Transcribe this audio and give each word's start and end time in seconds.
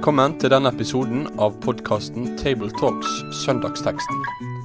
Velkommen 0.00 0.32
til 0.40 0.48
denne 0.48 0.70
episoden 0.72 1.26
av 1.44 1.58
podkasten 1.60 2.30
Tabletalks 2.40 3.18
Søndagsteksten, 3.42 4.22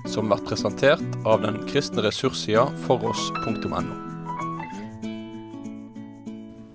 som 0.07 0.29
blir 0.31 0.39
presentert 0.47 1.17
av 1.27 1.41
den 1.43 1.57
kristne 1.67 2.05
ressurssida 2.05 2.61
foross.no. 2.85 3.81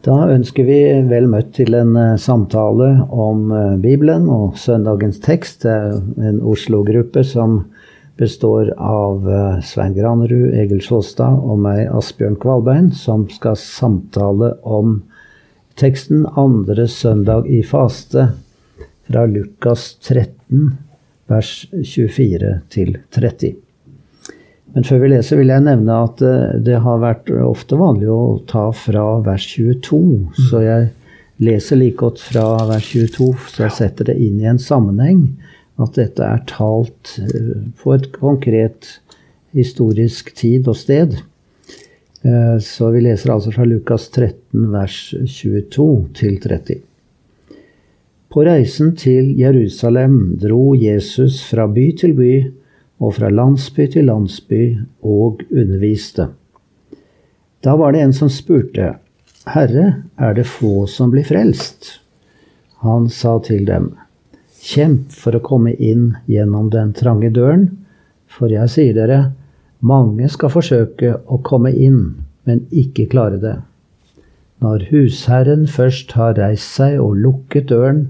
Da 0.05 0.17
ønsker 0.35 0.69
vi 0.69 0.77
vel 1.09 1.31
møtt 1.33 1.55
til 1.57 1.73
en 1.79 1.97
eh, 1.97 2.19
samtale 2.21 2.91
om 3.09 3.49
eh, 3.49 3.79
Bibelen 3.81 4.29
og 4.29 4.61
søndagens 4.61 5.23
tekst. 5.25 5.65
Det 5.65 5.73
er 5.73 6.29
en 6.29 6.43
Oslo-gruppe 6.45 7.25
som 7.25 7.63
består 8.21 8.75
av 8.77 9.25
eh, 9.25 9.65
Svein 9.65 9.97
Granerud, 9.97 10.53
Egil 10.53 10.85
Sjåstad 10.85 11.41
og 11.41 11.65
meg, 11.65 11.87
Asbjørn 11.97 12.37
Kvalbein, 12.45 12.93
som 12.93 13.25
skal 13.33 13.57
samtale 13.57 14.53
om 14.69 14.99
teksten 15.81 16.29
andre 16.37 16.85
søndag 16.93 17.49
i 17.49 17.65
faste 17.65 18.29
fra 19.11 19.27
Lukas 19.27 19.97
13, 20.07 20.77
vers 21.27 21.67
24 21.85 22.61
til 22.71 22.99
30. 23.11 23.57
Men 24.71 24.87
før 24.87 25.01
vi 25.03 25.09
leser, 25.11 25.41
vil 25.41 25.51
jeg 25.51 25.67
nevne 25.67 25.97
at 26.07 26.21
det 26.63 26.79
har 26.85 27.01
vært 27.03 27.31
ofte 27.43 27.79
vanlig 27.79 28.07
å 28.13 28.39
ta 28.47 28.69
fra 28.77 29.03
vers 29.27 29.49
22. 29.51 29.99
Så 30.47 30.61
jeg 30.63 30.91
leser 31.43 31.81
like 31.81 31.99
godt 31.99 32.23
fra 32.23 32.45
vers 32.69 32.87
22, 32.93 33.33
så 33.51 33.65
jeg 33.67 33.77
setter 33.81 34.13
det 34.13 34.19
inn 34.23 34.39
i 34.39 34.47
en 34.51 34.63
sammenheng. 34.63 35.25
At 35.81 35.99
dette 35.99 36.23
er 36.23 36.45
talt 36.47 37.17
på 37.81 37.97
et 37.97 38.07
konkret 38.15 39.01
historisk 39.57 40.31
tid 40.39 40.71
og 40.71 40.79
sted. 40.79 41.17
Så 42.63 42.93
vi 42.95 43.03
leser 43.09 43.35
altså 43.35 43.51
fra 43.57 43.67
Lukas 43.67 44.07
13, 44.13 44.71
vers 44.71 45.01
22 45.25 45.91
til 46.21 46.39
30. 46.47 46.85
På 48.31 48.45
reisen 48.47 48.93
til 48.95 49.33
Jerusalem 49.35 50.37
dro 50.39 50.77
Jesus 50.79 51.41
fra 51.43 51.65
by 51.67 51.89
til 51.99 52.13
by 52.15 52.35
og 53.03 53.17
fra 53.17 53.27
landsby 53.27 53.89
til 53.91 54.07
landsby 54.07 54.61
og 55.03 55.41
underviste. 55.51 56.29
Da 57.65 57.75
var 57.75 57.91
det 57.91 58.05
en 58.05 58.15
som 58.15 58.31
spurte, 58.31 58.93
Herre, 59.51 60.05
er 60.15 60.37
det 60.39 60.47
få 60.47 60.87
som 60.87 61.11
blir 61.11 61.27
frelst? 61.27 61.97
Han 62.87 63.09
sa 63.11 63.41
til 63.43 63.67
dem, 63.67 63.91
Kjemp 64.63 65.11
for 65.11 65.35
å 65.35 65.43
komme 65.43 65.73
inn 65.75 66.13
gjennom 66.31 66.71
den 66.71 66.95
trange 66.95 67.33
døren, 67.35 67.67
for 68.31 68.53
jeg 68.53 68.71
sier 68.71 68.95
dere, 68.95 69.33
mange 69.81 70.31
skal 70.31 70.55
forsøke 70.55 71.17
å 71.27 71.41
komme 71.43 71.75
inn, 71.75 72.23
men 72.47 72.63
ikke 72.71 73.09
klare 73.11 73.43
det. 73.43 73.57
Når 74.63 74.87
husherren 74.93 75.67
først 75.67 76.15
har 76.15 76.39
reist 76.39 76.79
seg 76.79 77.01
og 77.03 77.19
lukket 77.25 77.73
døren, 77.75 78.05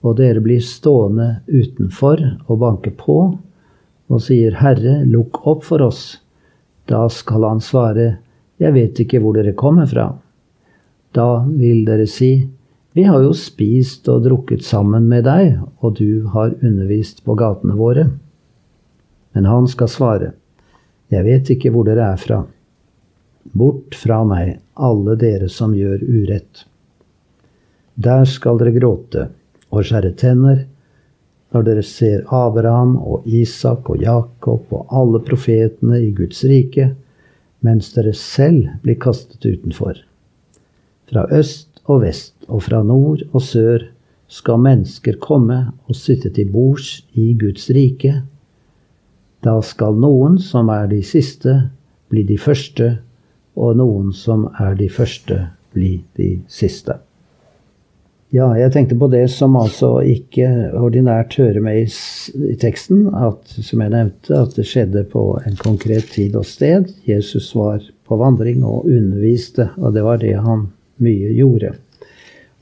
og 0.00 0.16
dere 0.16 0.40
blir 0.40 0.62
stående 0.64 1.40
utenfor 1.48 2.22
og 2.46 2.60
banke 2.60 2.92
på, 2.96 3.18
og 4.10 4.22
sier, 4.24 4.56
Herre, 4.58 5.02
lukk 5.06 5.42
opp 5.46 5.66
for 5.68 5.84
oss, 5.84 6.18
da 6.90 7.06
skal 7.12 7.46
han 7.46 7.62
svare, 7.64 8.18
Jeg 8.60 8.74
vet 8.74 8.98
ikke 9.00 9.22
hvor 9.24 9.32
dere 9.32 9.54
kommer 9.56 9.86
fra. 9.88 10.10
Da 11.16 11.46
vil 11.48 11.86
dere 11.86 12.06
si, 12.06 12.50
Vi 12.92 13.04
har 13.06 13.22
jo 13.22 13.32
spist 13.32 14.08
og 14.08 14.24
drukket 14.24 14.64
sammen 14.66 15.06
med 15.08 15.24
deg, 15.24 15.60
og 15.80 15.96
du 15.96 16.26
har 16.28 16.52
undervist 16.60 17.24
på 17.24 17.34
gatene 17.38 17.76
våre. 17.78 18.10
Men 19.32 19.44
han 19.44 19.68
skal 19.68 19.88
svare, 19.88 20.32
Jeg 21.10 21.24
vet 21.24 21.50
ikke 21.50 21.70
hvor 21.70 21.84
dere 21.84 22.12
er 22.12 22.16
fra. 22.16 22.44
Bort 23.54 23.94
fra 23.94 24.24
meg, 24.24 24.60
alle 24.74 25.16
dere 25.16 25.48
som 25.48 25.72
gjør 25.74 26.02
urett. 26.04 26.66
Der 27.96 28.24
skal 28.24 28.58
dere 28.58 28.76
gråte 28.76 29.30
og 29.70 29.86
skjære 29.86 30.14
tenner 30.18 30.64
når 31.50 31.66
dere 31.66 31.82
ser 31.82 32.22
Abraham 32.30 32.96
og 32.98 33.26
Isak 33.26 33.88
og 33.90 34.02
Jakob 34.02 34.70
og 34.70 34.92
alle 34.94 35.20
profetene 35.26 35.98
i 36.04 36.12
Guds 36.14 36.44
rike, 36.46 36.92
mens 37.66 37.90
dere 37.96 38.14
selv 38.14 38.68
blir 38.84 38.98
kastet 39.02 39.44
utenfor. 39.44 39.98
Fra 41.10 41.26
øst 41.34 41.82
og 41.90 42.04
vest 42.04 42.36
og 42.46 42.62
fra 42.68 42.84
nord 42.86 43.24
og 43.32 43.42
sør 43.42 43.88
skal 44.30 44.62
mennesker 44.62 45.18
komme 45.18 45.58
og 45.88 45.98
sitte 45.98 46.30
til 46.30 46.52
bords 46.54 47.00
i 47.18 47.32
Guds 47.34 47.66
rike. 47.74 48.22
Da 49.42 49.58
skal 49.64 49.98
noen 49.98 50.38
som 50.38 50.70
er 50.70 50.86
de 50.86 51.02
siste, 51.02 51.72
bli 52.10 52.22
de 52.28 52.38
første, 52.38 52.98
og 53.58 53.76
noen 53.80 54.14
som 54.14 54.46
er 54.60 54.76
de 54.78 54.86
første, 54.92 55.48
bli 55.74 55.96
de 56.16 56.36
siste. 56.48 57.00
Ja, 58.30 58.46
jeg 58.54 58.70
tenkte 58.70 58.94
på 58.94 59.08
det 59.10 59.24
som 59.34 59.56
altså 59.58 59.96
ikke 60.06 60.46
ordinært 60.78 61.34
hører 61.40 61.64
med 61.64 61.80
i, 61.80 61.86
i, 62.52 62.54
teksten. 62.62 63.08
At, 63.10 63.42
som 63.50 63.82
jeg 63.82 63.90
nevnte, 63.90 64.36
at 64.38 64.54
det 64.54 64.68
skjedde 64.70 65.02
på 65.10 65.24
en 65.42 65.58
konkret 65.58 66.12
tid 66.14 66.36
og 66.38 66.46
sted. 66.46 66.92
Jesus 67.08 67.48
var 67.58 67.82
på 68.06 68.18
vandring 68.20 68.62
og 68.62 68.86
underviste, 68.86 69.72
og 69.82 69.96
det 69.96 70.04
var 70.06 70.22
det 70.22 70.36
han 70.38 70.68
mye 71.02 71.32
gjorde. 71.34 71.72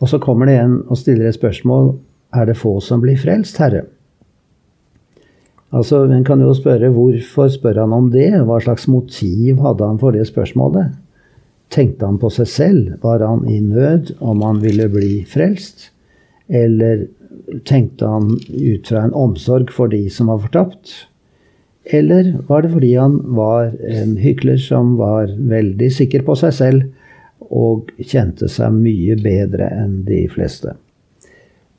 Og 0.00 0.08
så 0.08 0.20
kommer 0.22 0.48
det 0.48 0.56
en 0.56 0.78
og 0.86 0.96
stiller 0.96 1.28
et 1.28 1.36
spørsmål 1.36 1.98
er 2.32 2.48
det 2.48 2.58
få 2.60 2.78
som 2.84 3.00
blir 3.04 3.20
frelst, 3.20 3.60
Herre? 3.60 3.84
Altså, 5.72 6.04
En 6.04 6.24
kan 6.24 6.40
jo 6.40 6.54
spørre 6.56 6.88
hvorfor 6.92 7.48
spør 7.52 7.82
han 7.82 7.92
om 7.92 8.10
det? 8.12 8.30
Hva 8.48 8.60
slags 8.60 8.88
motiv 8.88 9.60
hadde 9.60 9.84
han 9.84 10.00
for 10.00 10.16
det 10.16 10.26
spørsmålet? 10.26 10.96
Tenkte 11.74 12.08
han 12.08 12.18
på 12.20 12.30
seg 12.32 12.48
selv? 12.48 12.96
Var 13.02 13.24
han 13.24 13.44
i 13.48 13.60
nød 13.60 14.14
om 14.24 14.42
han 14.46 14.60
ville 14.64 14.88
bli 14.92 15.22
frelst? 15.28 15.90
Eller 16.48 17.06
tenkte 17.68 18.08
han 18.08 18.34
ut 18.48 18.88
fra 18.88 19.04
en 19.04 19.14
omsorg 19.16 19.72
for 19.72 19.92
de 19.92 20.06
som 20.12 20.32
var 20.32 20.40
fortapt? 20.46 20.94
Eller 21.88 22.34
var 22.48 22.62
det 22.62 22.72
fordi 22.72 22.94
han 22.96 23.20
var 23.36 23.72
en 23.88 24.16
hykler 24.20 24.58
som 24.60 24.96
var 25.00 25.30
veldig 25.36 25.88
sikker 25.92 26.24
på 26.26 26.36
seg 26.36 26.56
selv 26.56 27.48
og 27.48 27.88
kjente 28.00 28.48
seg 28.52 28.74
mye 28.76 29.16
bedre 29.22 29.70
enn 29.72 30.02
de 30.08 30.26
fleste? 30.32 30.74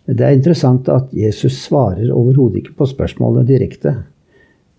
Det 0.09 0.25
er 0.25 0.33
interessant 0.33 0.89
at 0.89 1.11
Jesus 1.13 1.59
svarer 1.67 2.09
overhodet 2.09 2.63
ikke 2.63 2.79
på 2.79 2.88
spørsmålet 2.89 3.45
direkte. 3.51 3.94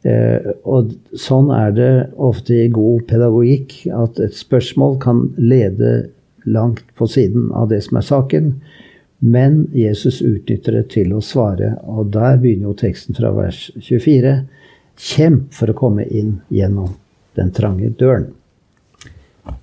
Eh, 0.03 0.53
og 0.65 0.95
sånn 1.13 1.51
er 1.53 1.75
det 1.77 1.93
ofte 2.17 2.57
i 2.57 2.71
god 2.73 3.05
pedagogikk, 3.11 3.83
at 3.93 4.21
et 4.25 4.37
spørsmål 4.37 4.97
kan 5.03 5.27
lede 5.37 6.11
langt 6.49 6.87
på 6.97 7.09
siden 7.11 7.51
av 7.53 7.69
det 7.73 7.83
som 7.85 8.01
er 8.01 8.07
saken. 8.07 8.55
Men 9.21 9.67
Jesus 9.77 10.23
utnytter 10.25 10.79
det 10.79 10.87
til 10.95 11.13
å 11.13 11.21
svare, 11.25 11.75
og 11.85 12.15
der 12.15 12.41
begynner 12.41 12.71
jo 12.71 12.79
teksten 12.81 13.19
fra 13.19 13.35
vers 13.37 13.67
24. 13.77 14.39
Kjemp 15.01 15.53
for 15.57 15.73
å 15.73 15.77
komme 15.77 16.07
inn 16.09 16.39
gjennom 16.53 16.95
den 17.37 17.53
trange 17.57 17.93
døren. 18.01 18.31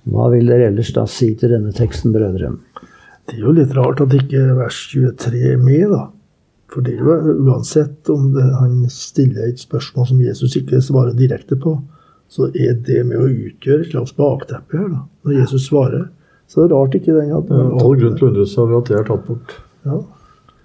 Hva 0.08 0.28
vil 0.30 0.46
dere 0.50 0.70
ellers 0.70 0.92
da 0.94 1.04
si 1.10 1.32
til 1.38 1.54
denne 1.54 1.72
teksten, 1.74 2.14
brødre? 2.14 2.52
Det 3.28 3.36
er 3.36 3.42
jo 3.44 3.54
litt 3.56 3.74
rart 3.76 4.00
at 4.04 4.14
ikke 4.14 4.44
vers 4.56 4.78
23 4.92 5.42
er 5.52 5.58
med, 5.60 5.90
da. 5.90 6.06
For 6.68 6.84
det 6.84 6.98
er 6.98 7.04
jo 7.04 7.36
uansett 7.48 8.10
om 8.12 8.32
det, 8.34 8.44
han 8.58 8.82
stiller 8.92 9.48
et 9.48 9.60
spørsmål 9.62 10.10
som 10.10 10.20
Jesus 10.20 10.56
ikke 10.58 10.82
svarer 10.84 11.16
direkte 11.16 11.56
på, 11.56 11.78
så 12.28 12.50
er 12.52 12.76
det 12.84 13.00
med 13.08 13.16
å 13.22 13.28
utgjøre 13.28 13.86
et 13.86 13.94
slags 13.94 14.12
bakteppe 14.18 14.76
her. 14.76 14.90
da. 14.92 15.00
Når 15.24 15.38
Jesus 15.40 15.64
svarer, 15.70 16.10
så 16.48 16.62
er 16.62 16.68
det 16.68 16.76
rart 16.76 16.96
ikke 16.98 17.16
den 17.16 17.32
hadde 17.32 17.56
ja, 17.56 17.66
All 17.80 17.96
grunn 17.96 18.16
til 18.16 18.26
å 18.26 18.30
undre 18.30 18.46
seg 18.48 18.62
over 18.66 18.82
at 18.82 18.92
det 18.92 18.98
er 18.98 19.08
tatt 19.08 19.24
bort. 19.24 19.56
Ja. 19.88 19.98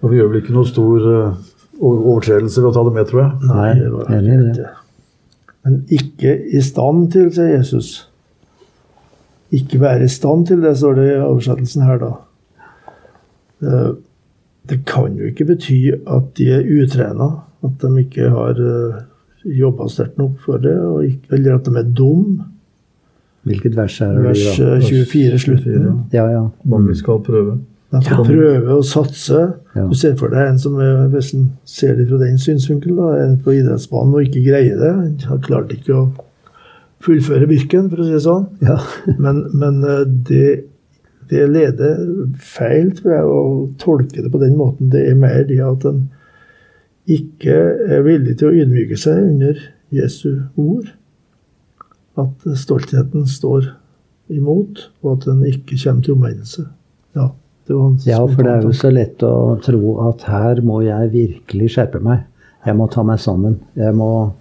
Og 0.03 0.12
vi 0.12 0.19
gjør 0.19 0.31
vel 0.31 0.42
ikke 0.42 0.56
noe 0.58 0.68
stor 0.68 1.08
uh, 1.08 1.42
overtredelse 1.80 2.63
ved 2.63 2.69
å 2.69 2.75
ta 2.75 2.84
det 2.88 2.96
med, 2.97 3.09
tror 3.09 3.24
jeg. 3.24 3.52
Nei, 3.53 3.68
det 3.80 3.92
var 3.94 4.16
enig 4.18 4.34
i 4.36 4.56
det. 4.59 4.72
Men 5.63 5.78
ikke 5.96 6.36
i 6.52 6.63
stand 6.63 7.06
til, 7.16 7.30
sier 7.31 7.53
Jesus. 7.53 7.94
Ikke 9.56 9.80
være 9.80 10.09
i 10.09 10.12
stand 10.12 10.50
til 10.50 10.63
det, 10.66 10.75
står 10.80 11.00
det 11.00 11.07
i 11.13 11.19
oversettelsen 11.24 11.88
her, 11.88 12.04
da. 12.04 12.13
Det 14.69 14.80
kan 14.88 15.18
jo 15.19 15.27
ikke 15.27 15.45
bety 15.45 15.80
at 15.92 16.30
de 16.38 16.48
er 16.56 16.69
utrena, 16.71 17.30
at 17.63 17.81
de 17.81 17.92
ikke 18.00 18.30
har 18.31 18.60
uh, 18.60 18.95
eh, 18.95 19.51
jobba 19.60 19.89
sterkt 19.92 20.18
nok 20.18 20.39
for 20.45 20.62
det, 20.63 20.77
ikke, 21.10 21.36
eller 21.36 21.57
at 21.57 21.68
de 21.68 21.77
er 21.80 21.94
dumme. 21.98 22.50
Hvilket 23.44 23.75
vers 23.75 24.01
er 24.01 24.13
det? 24.15 24.24
Vers 24.24 24.88
24, 24.88 25.39
slutten. 25.39 25.88
Ja, 26.13 26.30
ja. 26.31 26.45
Mange 26.63 26.95
skal 26.95 27.19
prøve. 27.25 27.57
De 27.94 28.01
skal 28.01 28.24
prøve 28.25 28.77
å 28.77 28.83
satse. 28.88 29.39
Ja. 29.75 29.83
Du 29.89 29.94
ser 29.98 30.15
for 30.18 30.31
deg 30.33 30.54
en 30.54 30.62
som 30.62 30.77
er, 30.81 31.04
hvis 31.13 31.33
en 31.36 31.50
ser 31.68 31.98
det 32.00 32.07
fra 32.10 32.21
den 32.24 32.39
synsvinkelen, 32.42 33.01
er 33.13 33.36
på 33.44 33.57
idrettsbanen 33.60 34.15
og 34.15 34.30
ikke 34.30 34.45
greier 34.48 34.80
det. 34.80 34.94
Han 34.95 35.18
har 35.27 35.42
klart 35.44 35.74
ikke 35.75 35.98
å 35.98 36.06
fullføre 37.04 37.50
Birken, 37.51 37.92
for 37.92 38.01
å 38.01 38.07
si 38.07 38.15
det 38.15 38.24
sånn. 38.24 38.48
Ja. 38.63 38.80
men, 39.24 39.44
men 39.54 39.83
eh, 39.83 40.06
det 40.30 40.48
det 41.30 41.46
leder 41.52 42.02
feil, 42.40 42.92
tror 42.98 43.14
jeg, 43.14 43.30
å 43.30 43.70
tolke 43.81 44.24
det 44.24 44.31
på 44.34 44.42
den 44.42 44.58
måten. 44.60 44.92
Det 44.94 45.06
er 45.10 45.20
mer 45.20 45.44
det 45.50 45.60
at 45.64 45.86
en 45.90 46.04
ikke 47.10 47.56
er 47.92 48.04
villig 48.06 48.38
til 48.40 48.50
å 48.50 48.58
ydmyke 48.64 48.98
seg 49.00 49.25
under 49.34 49.60
Jesu 49.94 50.30
ord. 50.60 50.92
At 52.20 52.46
stoltheten 52.60 53.25
står 53.30 53.72
imot, 54.34 54.86
og 55.04 55.18
at 55.18 55.28
en 55.31 55.42
ikke 55.48 55.78
kommer 55.78 56.06
til 56.06 56.16
omvendelse. 56.18 56.68
Ja, 57.18 57.31
Det 57.68 57.75
var 57.75 57.92
Ja, 58.06 58.20
for 58.28 58.44
det 58.44 58.52
er 58.52 58.64
jo 58.64 58.72
så 58.75 58.90
lett 58.92 59.24
å 59.24 59.58
tro 59.64 59.98
at 60.10 60.24
her 60.28 60.62
må 60.62 60.81
jeg 60.84 61.12
virkelig 61.14 61.74
skjerpe 61.75 62.02
meg. 62.04 62.25
Jeg 62.66 62.75
må 62.75 62.88
ta 62.92 63.04
meg 63.04 63.20
sammen. 63.20 63.60
Jeg 63.75 63.96
må 63.96 64.34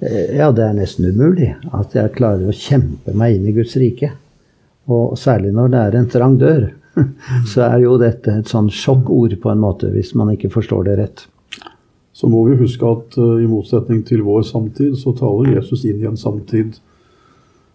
eh, 0.00 0.36
Ja, 0.36 0.52
det 0.52 0.64
er 0.64 0.78
nesten 0.78 1.06
umulig 1.06 1.52
at 1.72 1.94
jeg 1.94 2.14
klarer 2.16 2.46
å 2.46 2.54
kjempe 2.54 3.14
meg 3.14 3.36
inn 3.36 3.46
i 3.50 3.54
Guds 3.56 3.76
rike. 3.78 4.12
Og 4.92 5.16
særlig 5.18 5.52
når 5.54 5.72
det 5.72 5.80
er 5.82 5.96
en 5.98 6.10
trang 6.10 6.36
dør, 6.40 6.68
så 7.50 7.66
er 7.68 7.80
jo 7.84 7.96
dette 8.00 8.38
et 8.40 8.50
sånn 8.50 8.68
sjokkord 8.72 9.36
på 9.42 9.52
en 9.52 9.62
måte, 9.62 9.90
hvis 9.92 10.14
man 10.18 10.32
ikke 10.34 10.52
forstår 10.54 10.86
det 10.88 10.98
rett. 11.00 11.26
Så 12.16 12.30
må 12.32 12.46
vi 12.46 12.56
huske 12.56 12.88
at 12.88 13.16
uh, 13.20 13.36
i 13.42 13.48
motsetning 13.50 14.00
til 14.08 14.22
vår 14.24 14.46
samtid, 14.48 14.94
så 14.96 15.12
taler 15.16 15.58
Jesus 15.58 15.84
inn 15.84 16.00
i 16.00 16.08
en 16.08 16.16
samtid 16.16 16.78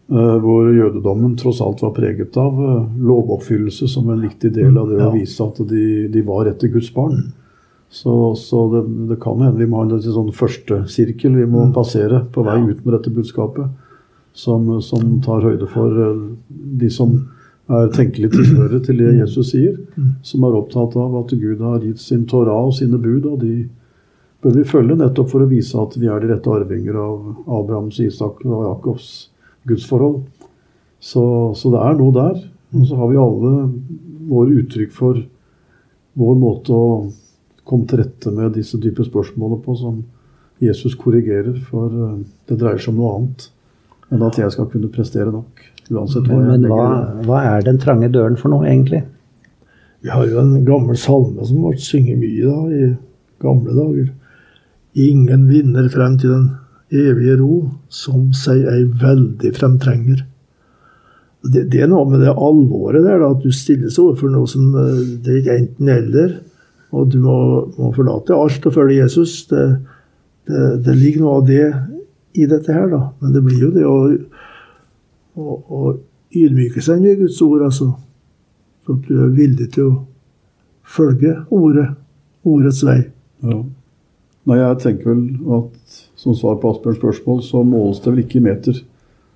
uh, 0.10 0.38
hvor 0.42 0.72
jødedommen 0.74 1.36
tross 1.38 1.62
alt 1.62 1.84
var 1.86 1.94
preget 1.94 2.40
av 2.42 2.58
uh, 2.58 2.88
lovoppfyllelse 2.98 3.92
som 3.92 4.10
en 4.10 4.24
viktig 4.24 4.50
del 4.56 4.80
av 4.82 4.90
det 4.90 5.04
å 5.06 5.12
vise 5.14 5.46
at 5.46 5.62
de, 5.70 5.86
de 6.10 6.26
var 6.26 6.50
etter 6.50 6.74
Guds 6.74 6.90
barn. 6.96 7.28
Så, 7.92 8.34
så 8.40 8.66
det, 8.72 8.82
det 9.12 9.20
kan 9.22 9.44
hende 9.44 9.60
vi 9.60 9.68
må 9.70 9.84
ha 9.84 9.86
en 9.86 10.02
sånn 10.02 10.34
første 10.34 10.86
sirkel 10.90 11.36
vi 11.36 11.46
må 11.46 11.68
passere 11.76 12.24
på 12.34 12.42
vei 12.48 12.62
ut 12.64 12.86
med 12.86 12.96
dette 12.96 13.12
budskapet, 13.14 13.68
som, 14.34 14.68
som 14.82 15.20
tar 15.26 15.44
høyde 15.46 15.68
for 15.72 16.02
eh, 16.06 16.26
de 16.82 16.90
som 16.94 17.16
er 17.72 17.92
tenkelig 17.96 18.32
tilhørere 18.34 18.82
til 18.84 19.00
det 19.00 19.14
Jesus 19.20 19.52
sier, 19.54 19.76
som 20.28 20.44
er 20.44 20.58
opptatt 20.58 20.98
av 21.00 21.14
at 21.22 21.34
Gud 21.40 21.62
har 21.64 21.84
gitt 21.86 22.02
sin 22.04 22.26
Torah 22.28 22.68
og 22.68 22.76
sine 22.76 23.00
bud, 23.00 23.28
og 23.30 23.40
de 23.44 23.70
bør 24.44 24.58
vi 24.58 24.68
følge 24.68 24.98
nettopp 24.98 25.30
for 25.32 25.46
å 25.46 25.50
vise 25.50 25.78
at 25.80 25.96
vi 26.02 26.10
er 26.10 26.24
de 26.24 26.32
rette 26.32 26.52
arvinger 26.52 26.98
av 27.00 27.44
Abrahams, 27.46 28.00
Isak 28.04 28.42
og 28.48 28.66
Jakobs 28.66 29.12
gudsforhold. 29.70 30.24
Så, 31.02 31.24
så 31.58 31.72
det 31.74 31.84
er 31.86 32.00
noe 32.00 32.16
der. 32.16 32.42
Og 32.78 32.88
så 32.90 32.98
har 32.98 33.12
vi 33.12 33.22
alle 33.22 33.54
våre 34.32 34.58
uttrykk 34.62 34.92
for 34.96 35.22
vår 36.22 36.36
måte 36.40 36.76
å 36.76 36.88
komme 37.68 37.88
til 37.88 38.02
rette 38.02 38.34
med 38.34 38.56
disse 38.58 38.80
dype 38.82 39.06
spørsmålene 39.06 39.62
på, 39.64 39.78
som 39.78 40.02
Jesus 40.62 40.98
korrigerer. 41.00 41.56
For 41.70 41.94
eh, 41.94 42.22
det 42.50 42.58
dreier 42.62 42.82
seg 42.82 42.96
om 42.96 43.02
noe 43.02 43.16
annet 43.20 43.50
enn 44.12 44.28
at 44.28 44.40
jeg 44.40 44.54
skal 44.54 44.70
kunne 44.72 44.92
prestere 44.92 45.32
nok. 45.32 45.64
Uansett 45.92 46.28
hva 46.28 46.40
jeg 46.40 46.48
Men 46.52 46.68
hva, 46.70 46.84
legger 46.84 47.24
i 47.24 47.28
hva 47.28 47.42
er 47.52 47.68
den 47.68 47.80
trange 47.82 48.12
døren 48.14 48.38
for 48.40 48.54
noe, 48.54 48.68
egentlig? 48.68 49.04
Vi 50.02 50.10
har 50.10 50.26
jo 50.28 50.42
en 50.42 50.66
gammel 50.66 50.98
salme 50.98 51.46
som 51.46 51.62
ble 51.62 51.78
synget 51.82 52.20
mye 52.22 52.48
da, 52.48 52.58
i 52.74 53.44
gamle 53.44 53.76
dager. 53.78 54.10
Ingen 54.98 55.46
vinner 55.50 55.88
frem 55.94 56.18
til 56.20 56.34
den 56.34 56.50
evige 56.92 57.38
ro, 57.40 57.56
som 57.88 58.32
seg 58.36 58.66
ei 58.68 58.84
veldig 58.84 59.54
fremtrenger. 59.56 60.26
Det, 61.42 61.66
det 61.74 61.84
er 61.84 61.90
noe 61.90 62.06
med 62.10 62.22
det 62.22 62.34
alvoret 62.34 63.06
der, 63.06 63.22
da, 63.22 63.32
at 63.32 63.46
du 63.46 63.54
stilles 63.56 63.98
overfor 64.02 64.30
noe 64.30 64.50
som 64.50 64.76
eh, 64.78 65.00
Det 65.24 65.32
er 65.32 65.40
ikke 65.40 65.56
enten-eller. 65.58 66.36
Og 66.92 67.08
du 67.14 67.22
må, 67.24 67.38
må 67.78 67.94
forlate 67.96 68.36
alt 68.36 68.68
og 68.68 68.76
følge 68.76 69.00
Jesus. 69.00 69.46
Det, 69.50 69.64
det, 70.50 70.66
det 70.86 70.98
ligger 70.98 71.24
noe 71.24 71.38
av 71.40 71.48
det 71.48 71.64
i 72.34 72.48
dette 72.50 72.74
her, 72.74 72.88
da. 72.92 73.02
Men 73.22 73.36
det 73.36 73.42
blir 73.46 73.66
jo 73.66 73.72
det 73.76 73.84
å, 73.88 73.98
å, 75.36 75.58
å 75.58 75.82
ydmyke 76.32 76.84
seg 76.84 77.02
under 77.02 77.20
Guds 77.24 77.42
ord, 77.46 77.66
altså. 77.68 77.92
Så 78.86 78.96
at 78.98 79.10
du 79.10 79.20
er 79.24 79.36
villig 79.36 79.70
til 79.76 79.90
å 79.90 80.00
følge 80.92 81.36
ordet, 81.54 81.92
ordets 82.48 82.82
vei. 82.86 83.00
Ja. 83.46 83.60
Nei, 84.50 84.58
jeg 84.58 84.80
tenker 84.82 85.12
vel 85.12 85.26
at 85.60 86.00
som 86.18 86.34
svar 86.38 86.58
på 86.62 86.72
Asbjørns 86.74 86.98
spørsmål, 86.98 87.44
så 87.46 87.62
måles 87.66 88.02
det 88.02 88.10
vel 88.14 88.24
ikke 88.24 88.40
i 88.40 88.46
meter 88.48 88.80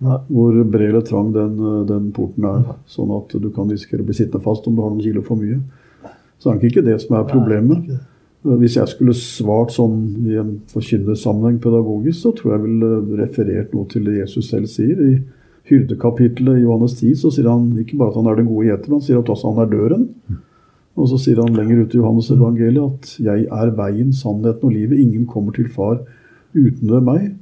Nei. 0.06 0.18
hvor 0.31 0.57
bred 0.63 0.89
eller 0.89 1.06
trang 1.06 1.30
den, 1.36 1.59
den 1.89 2.09
porten 2.15 2.47
er. 2.50 2.63
Sånn 2.89 3.13
at 3.15 3.36
du 3.42 3.47
kan 3.53 3.69
risikere 3.69 4.01
å 4.01 4.07
bli 4.07 4.18
sittende 4.18 4.44
fast 4.45 4.65
om 4.65 4.75
du 4.75 4.81
har 4.81 4.92
noen 4.94 5.06
kilo 5.06 5.21
for 5.25 5.38
mye. 5.39 5.59
Så 6.42 6.51
er 6.51 6.59
det 6.59 6.71
ikke 6.71 6.86
det 6.86 6.97
som 7.03 7.19
er 7.19 7.30
problemet. 7.30 7.86
Ikke. 7.86 8.01
Eh, 8.45 8.57
Hvis 8.62 8.77
jeg 8.77 8.88
skulle 8.92 9.15
svart 9.18 9.74
sånn 9.75 10.27
i 10.30 10.38
en 10.39 10.59
forkynnersammenheng 10.71 11.59
pedagogisk, 11.63 12.21
så 12.21 12.33
tror 12.36 12.56
jeg 12.56 12.65
ville 12.65 13.21
referert 13.21 13.74
noe 13.74 13.89
til 13.92 14.06
det 14.06 14.19
Jesus 14.21 14.50
selv 14.50 14.69
sier. 14.71 15.00
I 15.01 15.21
hyrdekapittelet 15.69 16.59
i 16.59 16.65
Johannes 16.65 17.00
10 17.00 17.15
så 17.24 17.31
sier 17.33 17.50
han 17.50 17.71
ikke 17.81 17.97
bare 17.97 18.13
at 18.13 18.19
han 18.21 18.27
er 18.30 18.42
den 18.42 18.51
gode 18.51 18.68
gjeter, 18.69 18.92
men 18.92 19.00
han 19.00 19.07
sier 19.07 19.21
at 19.24 19.31
også 19.33 19.53
han 19.53 19.63
er 19.63 19.71
døren. 19.71 20.03
Og 20.95 21.09
så 21.12 21.18
sier 21.19 21.42
han 21.42 21.57
lenger 21.57 21.81
ute 21.83 21.97
i 21.97 22.00
Johannes 22.00 22.30
evangeliet 22.31 22.94
at 22.94 23.15
'jeg 23.19 23.47
er 23.51 23.71
veien, 23.75 24.13
sannheten 24.13 24.63
og 24.63 24.71
livet'. 24.71 25.01
Ingen 25.01 25.25
kommer 25.25 25.51
til 25.51 25.68
far 25.68 26.00
uten 26.56 26.88
ved 26.89 27.01
meg. 27.01 27.36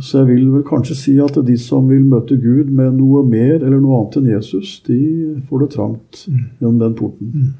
Så 0.00 0.18
jeg 0.18 0.26
vil 0.26 0.52
vel 0.52 0.62
kanskje 0.62 0.94
si 0.94 1.18
at 1.18 1.36
de 1.46 1.56
som 1.58 1.88
vil 1.88 2.02
møte 2.04 2.36
Gud 2.36 2.70
med 2.70 2.96
noe 2.98 3.22
mer 3.22 3.62
eller 3.62 3.80
noe 3.80 4.00
annet 4.00 4.16
enn 4.16 4.30
Jesus, 4.34 4.80
de 4.80 5.42
får 5.48 5.58
det 5.58 5.70
trangt 5.70 6.28
gjennom 6.60 6.78
den 6.78 6.94
porten. 6.94 7.54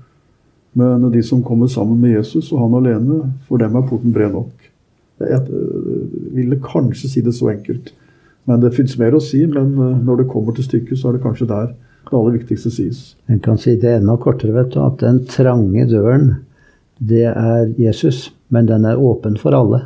Men 0.76 1.06
de 1.12 1.22
som 1.24 1.44
kommer 1.44 1.70
sammen 1.72 2.00
med 2.02 2.18
Jesus 2.18 2.50
og 2.52 2.60
han 2.64 2.74
alene, 2.76 3.22
for 3.48 3.62
dem 3.62 3.76
er 3.78 3.86
porten 3.88 4.12
bred 4.12 4.34
nok. 4.34 4.66
Jeg 5.24 5.40
ville 6.36 6.58
kanskje 6.60 7.08
si 7.08 7.22
det 7.24 7.32
så 7.36 7.48
enkelt. 7.54 7.94
Men 8.46 8.60
det 8.62 8.74
fins 8.76 8.94
mer 9.00 9.16
å 9.16 9.22
si. 9.22 9.42
Men 9.48 9.72
øh, 9.74 9.96
når 10.04 10.22
det 10.22 10.30
kommer 10.30 10.56
til 10.56 10.66
stykket, 10.68 11.00
så 11.00 11.10
er 11.10 11.16
det 11.16 11.24
kanskje 11.24 11.48
der 11.50 11.72
det 12.06 12.14
aller 12.14 12.36
viktigste 12.36 12.70
sies. 12.70 13.00
En 13.26 13.40
kan 13.42 13.58
si 13.58 13.74
det 13.80 13.96
enda 13.96 14.14
kortere, 14.22 14.54
vet 14.54 14.70
du, 14.76 14.78
at 14.84 15.00
den 15.02 15.24
trange 15.26 15.88
døren, 15.90 16.28
det 17.02 17.26
er 17.32 17.72
Jesus. 17.80 18.28
Men 18.54 18.68
den 18.68 18.86
er 18.86 19.00
åpen 19.02 19.40
for 19.40 19.56
alle. 19.56 19.82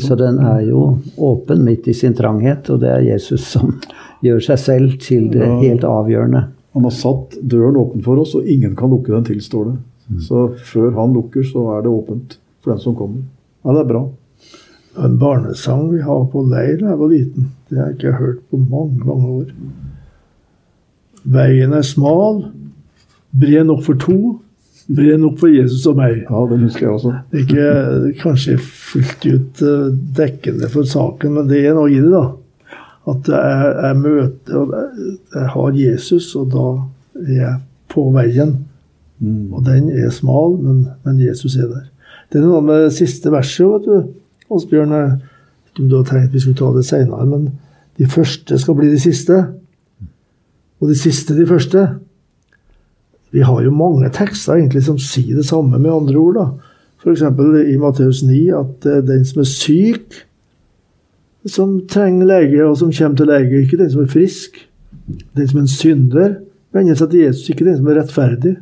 Så 0.00 0.16
den 0.16 0.38
er 0.40 0.62
jo 0.68 0.98
åpen 1.20 1.64
midt 1.66 1.88
i 1.90 1.94
sin 1.96 2.14
tranghet, 2.16 2.70
og 2.70 2.80
det 2.80 2.90
er 2.92 3.04
Jesus 3.04 3.44
som 3.52 3.74
gjør 4.24 4.40
seg 4.46 4.60
selv 4.60 4.98
til 5.02 5.28
det 5.32 5.48
helt 5.60 5.84
avgjørende. 5.84 6.46
Han 6.72 6.86
har 6.88 6.94
satt 6.96 7.36
døren 7.42 7.76
åpen 7.76 8.04
for 8.04 8.22
oss, 8.22 8.36
og 8.38 8.48
ingen 8.48 8.76
kan 8.78 8.92
lukke 8.92 9.12
den 9.12 9.26
til, 9.28 9.42
står 9.44 9.68
det. 9.68 9.76
Så 10.20 10.48
før 10.72 10.90
han 10.98 11.14
lukker, 11.16 11.44
så 11.46 11.68
er 11.76 11.84
det 11.84 11.92
åpent 11.92 12.36
for 12.62 12.74
den 12.74 12.82
som 12.82 12.96
kommer. 12.98 13.22
Ja, 13.62 13.74
det 13.76 13.84
er 13.84 13.90
bra. 13.92 14.02
En 15.02 15.18
barnesang 15.18 15.86
vi 15.92 16.02
har 16.04 16.24
på 16.32 16.42
leir 16.50 16.80
da 16.82 16.90
jeg 16.92 17.00
var 17.00 17.12
liten. 17.12 17.50
Det 17.68 17.78
har 17.78 17.90
jeg 17.90 17.98
ikke 17.98 18.18
hørt 18.18 18.42
på 18.50 18.60
mange, 18.60 19.04
mange 19.06 19.30
år. 19.38 19.52
Veien 21.32 21.72
er 21.72 21.86
smal, 21.86 22.42
bred 23.32 23.68
nok 23.68 23.84
for 23.86 24.00
to, 24.02 24.18
bred 24.90 25.22
nok 25.22 25.38
for 25.40 25.52
Jesus 25.52 25.86
og 25.88 25.96
meg. 26.02 26.24
Ja, 26.26 26.42
Det 26.50 26.58
husker 26.60 26.86
jeg 26.86 26.96
også. 26.96 27.14
Det 27.30 27.40
er 27.40 27.46
ikke 27.46 28.20
kanskje 28.20 28.58
fullt 28.58 29.26
ut 29.30 29.62
eh, 29.64 29.86
dekkende 30.18 30.68
for 30.72 30.88
saken, 30.88 31.38
men 31.38 31.48
det 31.48 31.62
er 31.62 31.78
noe 31.78 31.88
i 31.92 32.00
det, 32.02 32.10
da. 32.12 32.26
At 33.12 33.30
jeg, 33.32 33.70
jeg 33.82 33.98
møter 33.98 34.58
og 34.60 34.74
jeg 35.34 35.48
har 35.54 35.78
Jesus, 35.78 36.28
og 36.38 36.52
da 36.52 36.66
er 37.22 37.32
jeg 37.38 37.54
på 37.90 38.04
veien. 38.14 38.58
Mm. 39.22 39.52
Og 39.54 39.64
den 39.66 39.88
er 39.94 40.10
smal, 40.10 40.58
men, 40.58 40.86
men 41.06 41.20
Jesus 41.22 41.56
er 41.56 41.70
der. 41.70 41.88
Det 42.32 42.40
er 42.40 42.46
noe 42.48 42.62
med 42.64 42.88
det 42.88 42.94
siste 42.96 43.30
verset, 43.32 43.68
vet 43.68 43.86
du. 43.86 44.08
Asbjørn, 44.52 44.94
jeg 44.96 45.10
vet 45.12 45.72
ikke 45.72 45.84
om 45.84 45.90
du 45.90 45.98
har 45.98 46.08
tenkt 46.08 46.34
vi 46.34 46.42
skulle 46.42 46.58
ta 46.58 46.70
det 46.74 46.86
seinere, 46.88 47.26
men 47.28 47.50
de 48.00 48.08
første 48.10 48.58
skal 48.58 48.76
bli 48.78 48.88
de 48.90 49.00
siste. 49.00 49.38
Og 50.82 50.90
de 50.90 50.96
siste 50.98 51.36
de 51.36 51.46
første. 51.46 51.86
Vi 53.32 53.44
har 53.46 53.62
jo 53.64 53.72
mange 53.72 54.10
tekster 54.12 54.58
egentlig 54.58 54.82
som 54.84 54.98
sier 55.00 55.38
det 55.38 55.46
samme 55.48 55.78
med 55.78 55.92
andre 55.92 56.18
ord. 56.20 56.34
da. 56.36 56.46
F.eks. 57.02 57.22
i 57.22 57.78
Matteus 57.80 58.22
9 58.26 58.40
at 58.58 58.86
er 58.86 59.06
den 59.06 59.24
som 59.26 59.40
er 59.42 59.48
syk, 59.48 60.18
som 61.48 61.80
trenger 61.90 62.28
lege, 62.28 62.60
og 62.66 62.76
som 62.78 62.92
kommer 62.94 63.18
til 63.18 63.30
lege, 63.30 63.62
ikke 63.62 63.78
den 63.80 63.90
som 63.90 64.02
er 64.04 64.10
frisk. 64.12 64.60
Den 65.36 65.48
som 65.48 65.58
er 65.58 65.64
en 65.64 65.72
synder, 65.72 66.36
vender 66.72 66.98
seg 66.98 67.10
til 67.10 67.24
Jesus, 67.24 67.48
ikke 67.50 67.66
den 67.66 67.80
som 67.80 67.88
er 67.90 67.98
rettferdig. 68.02 68.56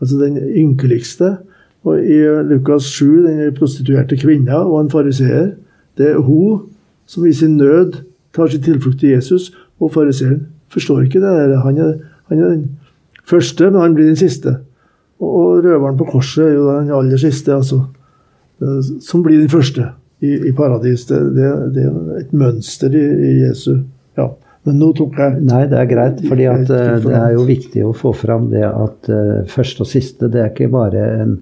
Altså 0.00 0.18
den 0.20 0.36
ynkeligste. 0.38 1.36
Og 1.84 2.00
i 2.04 2.18
Lukas 2.48 2.82
7, 2.82 3.24
den 3.26 3.54
prostituerte 3.56 4.16
kvinna 4.16 4.60
og 4.64 4.80
en 4.80 4.90
fariseer, 4.92 5.52
det 5.98 6.10
er 6.10 6.18
hun 6.24 6.60
som 7.06 7.26
i 7.26 7.32
sin 7.32 7.56
nød 7.56 7.92
tar 8.36 8.46
sin 8.46 8.62
tilflukt 8.62 9.00
til 9.00 9.14
Jesus, 9.16 9.50
og 9.80 9.92
fariseeren 9.92 10.46
forstår 10.72 11.00
ikke 11.06 11.20
det. 11.20 11.58
Han 11.64 11.78
er, 11.78 11.94
han 12.28 12.38
er 12.38 12.48
den 12.48 12.66
første, 13.26 13.70
men 13.70 13.80
han 13.80 13.94
blir 13.94 14.06
den 14.06 14.16
siste. 14.16 14.56
Og, 15.20 15.30
og 15.34 15.64
røveren 15.64 15.98
på 15.98 16.04
korset 16.12 16.44
er 16.44 16.52
jo 16.54 16.68
den 16.68 16.92
aller 16.94 17.16
siste, 17.16 17.54
altså. 17.54 17.80
eh, 18.62 18.82
Som 19.00 19.22
blir 19.22 19.40
den 19.40 19.48
første 19.48 19.88
i, 20.20 20.36
i 20.48 20.52
paradis. 20.52 21.04
Det, 21.08 21.18
det, 21.36 21.50
det 21.74 21.84
er 21.88 22.20
et 22.20 22.32
mønster 22.32 22.94
i, 22.94 23.04
i 23.30 23.32
Jesu 23.46 23.78
Ja. 24.18 24.28
Men 24.68 24.76
nå 24.76 24.90
tok 24.96 25.16
jeg 25.16 25.40
Nei, 25.48 25.62
det 25.70 25.78
er 25.80 25.88
greit, 25.88 26.20
fordi 26.28 26.46
at 26.50 26.68
eh, 26.74 26.98
det 27.00 27.16
er 27.16 27.32
jo 27.36 27.46
viktig 27.48 27.84
å 27.86 27.94
få 27.96 28.12
fram 28.16 28.50
det 28.52 28.66
at 28.68 29.08
uh, 29.08 29.40
første 29.48 29.86
og 29.86 29.88
siste, 29.88 30.28
det 30.32 30.42
er 30.42 30.52
ikke 30.52 30.68
bare 30.72 31.06
en, 31.22 31.32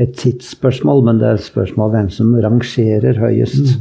et 0.00 0.14
tidsspørsmål, 0.18 1.02
men 1.08 1.18
det 1.18 1.28
er 1.28 1.40
et 1.40 1.48
spørsmål 1.48 1.88
om 1.88 1.96
hvem 1.96 2.10
som 2.14 2.32
rangerer 2.46 3.18
høyest. 3.20 3.74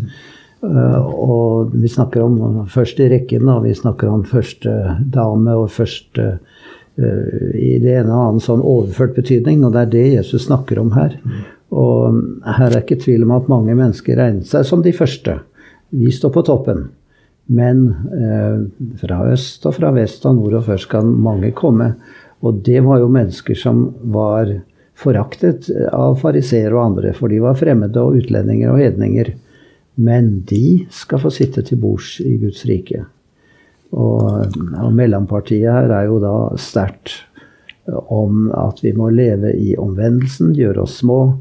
Eh, 0.60 1.06
og 1.08 1.72
vi 1.72 1.88
snakker 1.88 2.26
om 2.26 2.66
først 2.68 2.98
i 3.00 3.06
rekken, 3.14 3.46
og 3.48 3.64
vi 3.64 3.78
snakker 3.78 4.10
om 4.12 4.26
første 4.28 4.74
dame 5.14 5.54
og 5.56 5.70
første 5.72 6.26
uh, 7.00 7.54
i 7.56 7.78
det 7.80 7.94
ene 8.02 8.12
og 8.12 8.26
annet 8.26 8.44
sånn 8.44 8.66
overført 8.66 9.16
betydning, 9.16 9.64
og 9.64 9.78
det 9.78 9.86
er 9.86 9.94
det 9.94 10.06
Jesus 10.18 10.50
snakker 10.50 10.82
om 10.82 10.92
her. 10.98 11.16
Og 11.70 12.18
her 12.58 12.74
er 12.74 12.82
ikke 12.82 13.00
tvil 13.00 13.24
om 13.24 13.38
at 13.38 13.48
mange 13.52 13.78
mennesker 13.78 14.18
regnet 14.18 14.50
seg 14.50 14.66
som 14.68 14.84
de 14.84 14.92
første. 14.98 15.38
Vi 15.96 16.12
står 16.12 16.34
på 16.36 16.44
toppen. 16.50 16.90
Men 17.50 17.86
eh, 18.14 18.58
fra 19.02 19.24
øst 19.34 19.66
og 19.66 19.78
fra 19.80 19.92
vest 19.96 20.26
og 20.30 20.38
nord 20.38 20.60
og 20.62 20.68
først 20.70 20.90
kan 20.92 21.08
mange 21.10 21.52
komme. 21.58 21.94
Og 22.46 22.62
det 22.66 22.84
var 22.86 23.02
jo 23.02 23.12
mennesker 23.12 23.58
som 23.58 23.88
var 24.14 24.52
foraktet 25.00 25.70
av 25.96 26.20
fariseere 26.20 26.76
og 26.76 26.84
andre, 26.84 27.14
for 27.16 27.32
de 27.32 27.40
var 27.42 27.58
fremmede 27.60 28.02
og 28.04 28.20
utlendinger 28.20 28.74
og 28.74 28.82
hedninger. 28.84 29.32
Men 30.00 30.42
de 30.48 30.86
skal 30.94 31.24
få 31.24 31.32
sitte 31.34 31.64
til 31.66 31.80
bords 31.82 32.18
i 32.24 32.38
Guds 32.40 32.62
rike. 32.70 33.04
Og, 33.90 34.54
og 34.78 34.94
mellompartiet 34.96 35.72
her 35.74 35.92
er 35.96 36.08
jo 36.08 36.20
da 36.22 36.36
sterkt 36.62 37.24
om 37.90 38.52
at 38.54 38.84
vi 38.84 38.94
må 38.94 39.10
leve 39.10 39.56
i 39.58 39.74
omvendelsen, 39.80 40.54
gjøre 40.58 40.84
oss 40.86 41.00
små, 41.02 41.40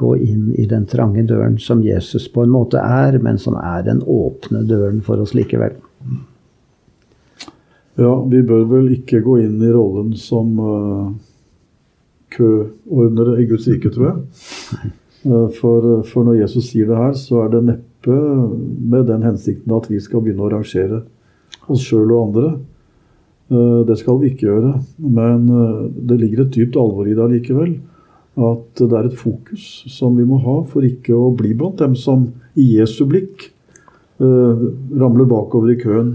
gå 0.00 0.16
inn 0.16 0.50
i 0.56 0.64
den 0.70 0.86
trange 0.88 1.26
døren 1.28 1.58
som 1.60 1.84
Jesus 1.84 2.28
på 2.32 2.46
en 2.46 2.54
måte 2.54 2.80
er, 2.80 3.18
men 3.20 3.38
som 3.38 3.58
er 3.60 3.84
den 3.86 4.00
åpne 4.00 4.64
døren 4.68 5.02
for 5.04 5.20
oss 5.20 5.34
likevel. 5.36 5.76
Ja, 8.00 8.14
vi 8.24 8.40
bør 8.46 8.64
vel 8.70 8.88
ikke 8.94 9.20
gå 9.24 9.40
inn 9.42 9.58
i 9.60 9.72
rollen 9.74 10.14
som 10.16 10.54
uh, 10.56 11.10
køordnere 12.32 13.40
i 13.42 13.46
Guds 13.50 13.66
rike, 13.68 13.90
tror 13.92 14.06
jeg. 14.08 14.92
Uh, 15.26 15.48
for, 15.58 16.00
for, 16.08 16.24
når 16.24 16.40
Jesus 16.40 16.70
sier 16.70 16.88
det 16.88 16.96
her, 16.96 17.12
så 17.18 17.42
er 17.44 17.52
det 17.52 17.64
neppe 17.66 18.16
med 18.16 19.04
den 19.10 19.26
hensikten 19.26 19.74
at 19.76 19.90
vi 19.90 20.00
skal 20.00 20.24
begynne 20.24 20.46
å 20.46 20.52
rangere 20.54 21.02
oss 21.68 21.84
sjøl 21.84 22.08
og 22.08 22.22
andre. 22.30 22.54
Uh, 23.52 23.82
det 23.84 23.98
skal 24.00 24.22
vi 24.22 24.32
ikke 24.32 24.48
gjøre. 24.48 24.72
Men 25.04 25.44
det 25.92 26.22
ligger 26.22 26.46
et 26.46 26.56
dypt 26.56 26.80
alvor 26.80 27.10
i 27.10 27.16
det 27.16 27.26
allikevel. 27.26 27.76
At 28.38 28.78
det 28.78 28.94
er 28.94 29.08
et 29.08 29.18
fokus 29.18 29.64
som 29.90 30.14
vi 30.16 30.26
må 30.28 30.38
ha 30.44 30.60
for 30.70 30.86
ikke 30.86 31.16
å 31.16 31.32
bli 31.34 31.50
blant 31.58 31.80
dem 31.82 31.96
som 31.98 32.28
i 32.54 32.76
Jesu 32.76 33.02
blikk 33.10 33.48
ramler 34.20 35.24
bakover 35.24 35.72
i 35.72 35.80
køen 35.80 36.10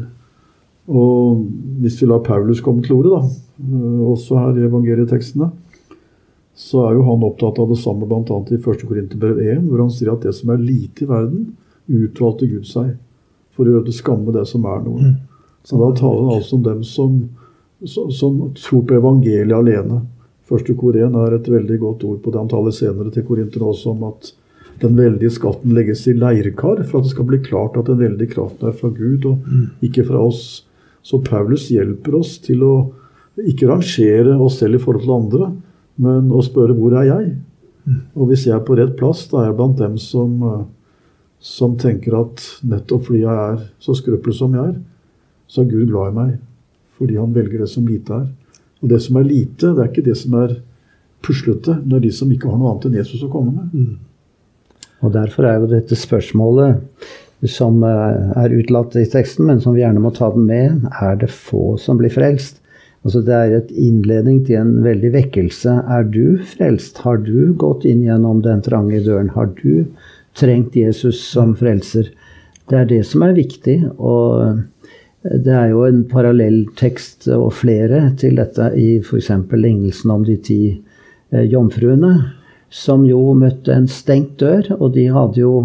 og 0.85 1.45
hvis 1.81 1.97
vi 2.01 2.09
lar 2.09 2.23
Paulus 2.25 2.61
komme 2.61 2.83
til 2.85 2.99
ordet, 2.99 3.11
da, 3.15 3.21
eh, 3.65 4.01
også 4.05 4.37
her 4.37 4.57
i 4.59 4.67
evangelietekstene, 4.67 5.49
så 6.55 6.85
er 6.87 6.95
jo 6.95 7.05
han 7.09 7.25
opptatt 7.25 7.57
av 7.59 7.71
det 7.71 7.79
samme 7.81 8.07
bl.a. 8.07 8.21
i 8.23 8.59
1. 8.59 8.85
Korinterbrev 8.87 9.41
1, 9.41 9.63
hvor 9.65 9.81
han 9.81 9.91
sier 9.91 10.13
at 10.13 10.23
det 10.23 10.35
som 10.37 10.53
er 10.53 10.61
lite 10.61 11.03
i 11.03 11.09
verden, 11.09 11.49
utvalgte 11.89 12.47
Gud 12.49 12.69
seg 12.69 12.93
for 13.55 13.65
å 13.65 13.73
gjøre 13.73 13.89
det 13.89 13.97
skamme 13.97 14.33
det 14.35 14.45
som 14.47 14.65
er 14.69 14.85
noe. 14.85 15.09
Mm. 15.09 15.17
Så 15.65 15.79
da 15.81 15.89
taler 15.97 16.21
han 16.21 16.37
altså 16.37 16.55
om 16.59 16.63
dem 16.63 16.83
som, 16.85 17.17
som, 17.83 18.11
som 18.13 18.39
tror 18.55 18.85
på 18.85 18.97
evangeliet 18.99 19.57
alene. 19.57 20.03
Første 20.45 20.75
kor 20.77 20.97
1 20.97 21.15
er 21.17 21.35
et 21.35 21.47
veldig 21.49 21.77
godt 21.81 22.03
ord 22.05 22.19
på 22.21 22.33
det 22.33 22.41
han 22.41 22.51
taler 22.51 22.73
senere 22.75 23.13
til 23.13 23.25
korinterne 23.25 23.71
også 23.71 23.95
om 23.95 24.03
at 24.11 24.33
den 24.81 24.97
veldige 24.97 25.31
skatten 25.31 25.73
legges 25.73 26.03
i 26.11 26.13
leirkar 26.17 26.83
for 26.83 26.99
at 26.99 27.07
det 27.07 27.13
skal 27.13 27.27
bli 27.29 27.39
klart 27.43 27.77
at 27.79 27.87
den 27.89 28.01
veldige 28.01 28.33
kraften 28.35 28.69
er 28.69 28.75
fra 28.75 28.91
Gud 28.93 29.25
og 29.29 29.45
mm. 29.45 29.65
ikke 29.87 30.05
fra 30.09 30.21
oss. 30.27 30.65
Så 31.05 31.21
Paulus 31.23 31.69
hjelper 31.71 32.19
oss 32.19 32.35
til 32.43 32.63
å 32.65 32.75
ikke 33.41 33.69
rangere 33.71 34.35
oss 34.41 34.59
selv 34.61 34.77
i 34.77 34.83
forhold 34.83 35.05
til 35.05 35.15
andre, 35.15 35.49
men 36.01 36.31
å 36.33 36.43
spørre 36.43 36.75
hvor 36.77 36.95
er 36.99 37.07
jeg? 37.09 37.35
Mm. 37.85 37.99
Og 38.17 38.31
hvis 38.31 38.47
jeg 38.47 38.55
er 38.57 38.65
på 38.67 38.77
rett 38.77 38.95
plass, 38.99 39.25
da 39.31 39.41
er 39.41 39.49
jeg 39.49 39.57
blant 39.59 39.79
dem 39.79 39.97
som, 40.01 40.35
eh, 40.49 40.63
som 41.39 41.75
tenker 41.79 42.17
at 42.19 42.43
nettopp 42.65 43.07
fordi 43.07 43.23
jeg 43.23 43.43
er 43.55 43.67
så 43.79 43.95
skrøpelig 43.97 44.39
som 44.39 44.55
jeg 44.57 44.73
er, 44.73 44.79
så 45.47 45.61
er 45.61 45.71
Gud 45.71 45.91
glad 45.91 46.11
i 46.11 46.17
meg. 46.19 46.33
Fordi 46.99 47.19
han 47.19 47.35
velger 47.35 47.63
det 47.63 47.69
som 47.69 47.87
lite 47.87 48.17
er. 48.23 48.27
Og 48.85 48.91
det 48.93 49.01
som 49.01 49.17
er 49.17 49.25
lite, 49.25 49.73
det 49.73 49.81
er 49.81 49.87
ikke 49.89 50.05
det 50.05 50.17
som 50.19 50.35
er 50.37 50.51
puslete. 51.25 51.79
Det 51.81 51.97
er 51.97 52.03
de 52.03 52.11
som 52.13 52.29
ikke 52.29 52.51
har 52.51 52.59
noe 52.61 52.75
annet 52.75 52.89
enn 52.91 52.99
Jesus 52.99 53.23
å 53.25 53.31
komme 53.33 53.55
med. 53.55 53.71
Mm. 53.73 54.91
Og 55.01 55.13
derfor 55.15 55.47
er 55.49 55.57
jo 55.57 55.71
dette 55.71 55.97
spørsmålet 55.97 56.83
som 57.49 57.81
eh, 57.85 58.35
er 58.37 58.53
utelatt 58.53 58.93
i 59.01 59.07
teksten, 59.09 59.49
men 59.49 59.63
som 59.63 59.73
vi 59.73 59.81
gjerne 59.81 60.03
må 60.03 60.13
ta 60.13 60.29
den 60.33 60.45
med, 60.45 60.85
er 61.01 61.17
det 61.21 61.31
få 61.33 61.79
som 61.81 61.97
blir 61.97 62.13
frelst. 62.13 62.61
Altså 63.05 63.21
Det 63.25 63.33
er 63.33 63.55
et 63.57 63.73
innledning 63.73 64.43
til 64.45 64.61
en 64.61 64.77
veldig 64.85 65.11
vekkelse. 65.13 65.73
Er 65.97 66.05
du 66.09 66.37
frelst? 66.55 67.01
Har 67.05 67.19
du 67.25 67.53
gått 67.57 67.85
inn 67.89 68.05
gjennom 68.05 68.41
den 68.45 68.63
trange 68.65 69.01
døren? 69.05 69.33
Har 69.33 69.51
du 69.57 69.85
trengt 70.37 70.77
Jesus 70.77 71.19
som 71.25 71.53
frelser? 71.57 72.09
Det 72.69 72.79
er 72.79 72.87
det 72.89 73.03
som 73.05 73.25
er 73.25 73.37
viktig. 73.37 73.77
og 73.97 74.63
det 75.25 75.53
er 75.57 75.71
jo 75.71 75.85
en 75.87 76.03
parallelltekst 76.09 77.29
og 77.33 77.47
flere 77.57 78.11
til 78.19 78.37
dette 78.37 78.69
i 78.77 78.99
f.eks. 79.01 79.31
lignelsen 79.51 80.11
om 80.13 80.25
de 80.25 80.35
ti 80.37 80.59
eh, 80.69 81.45
jomfruene, 81.49 82.13
som 82.69 83.05
jo 83.07 83.33
møtte 83.37 83.73
en 83.73 83.87
stengt 83.89 84.37
dør, 84.41 84.69
og 84.77 84.93
de 84.93 85.07
hadde 85.09 85.41
jo 85.41 85.55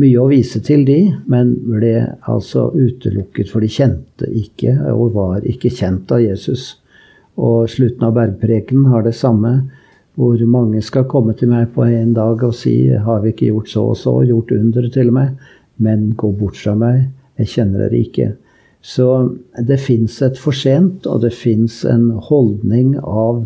mye 0.00 0.20
å 0.20 0.28
vise 0.30 0.60
til, 0.62 0.84
de, 0.86 1.00
men 1.30 1.56
ble 1.66 1.94
altså 2.30 2.68
utelukket, 2.70 3.50
for 3.50 3.64
de 3.64 3.70
kjente 3.72 4.28
ikke 4.30 4.76
og 4.92 5.16
var 5.16 5.46
ikke 5.48 5.72
kjent 5.74 6.12
av 6.14 6.22
Jesus. 6.22 6.76
Og 7.40 7.66
slutten 7.72 8.06
av 8.06 8.14
bergpreken 8.14 8.86
har 8.92 9.02
det 9.06 9.16
samme, 9.18 9.56
hvor 10.18 10.38
mange 10.46 10.82
skal 10.84 11.08
komme 11.10 11.34
til 11.38 11.50
meg 11.50 11.70
på 11.74 11.86
en 11.86 12.12
dag 12.14 12.42
og 12.44 12.54
si 12.54 12.74
har 12.92 13.24
vi 13.24 13.32
ikke 13.32 13.50
gjort 13.50 13.72
så 13.72 13.84
og 13.92 13.98
så, 13.98 14.14
gjort 14.28 14.52
under 14.54 14.86
til 14.92 15.10
meg, 15.16 15.34
men 15.80 16.10
gå 16.18 16.30
bort 16.36 16.60
fra 16.60 16.76
meg, 16.78 17.08
jeg 17.40 17.54
kjenner 17.56 17.86
dere 17.86 18.00
ikke. 18.04 18.30
Så 18.80 19.36
det 19.58 19.80
fins 19.84 20.22
et 20.24 20.38
for 20.40 20.56
sent, 20.56 21.06
og 21.06 21.20
det 21.24 21.34
fins 21.36 21.82
en 21.84 22.10
holdning 22.30 22.94
av 23.00 23.44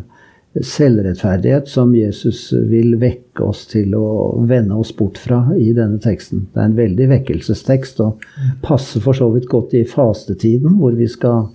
selvrettferdighet 0.55 1.67
som 1.67 1.91
Jesus 1.99 2.53
vil 2.71 2.95
vekke 3.01 3.43
oss 3.43 3.65
til 3.73 3.97
å 3.99 4.07
vende 4.47 4.79
oss 4.79 4.93
bort 4.95 5.19
fra 5.19 5.41
i 5.59 5.73
denne 5.75 5.99
teksten. 6.03 6.47
Det 6.55 6.63
er 6.63 6.71
en 6.71 6.79
veldig 6.79 7.09
vekkelsestekst 7.11 7.99
og 8.05 8.23
passer 8.63 9.03
for 9.03 9.19
så 9.19 9.33
vidt 9.35 9.51
godt 9.51 9.75
i 9.75 9.83
fastetiden, 9.89 10.79
hvor 10.79 10.95
vi 10.95 11.11
skal 11.11 11.49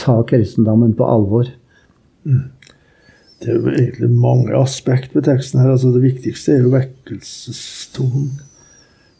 ta 0.00 0.22
kristendommen 0.28 0.96
på 0.96 1.04
alvor. 1.04 1.52
Mm. 2.24 2.46
Det 3.44 3.52
er 3.52 3.58
jo 3.58 3.72
egentlig 3.74 4.08
mange 4.16 4.56
aspekt 4.56 5.12
ved 5.12 5.26
teksten 5.28 5.60
her. 5.60 5.74
altså 5.74 5.92
Det 5.92 6.06
viktigste 6.06 6.54
er 6.54 6.62
jo 6.64 6.72
vekkelsestonen. 6.72 8.30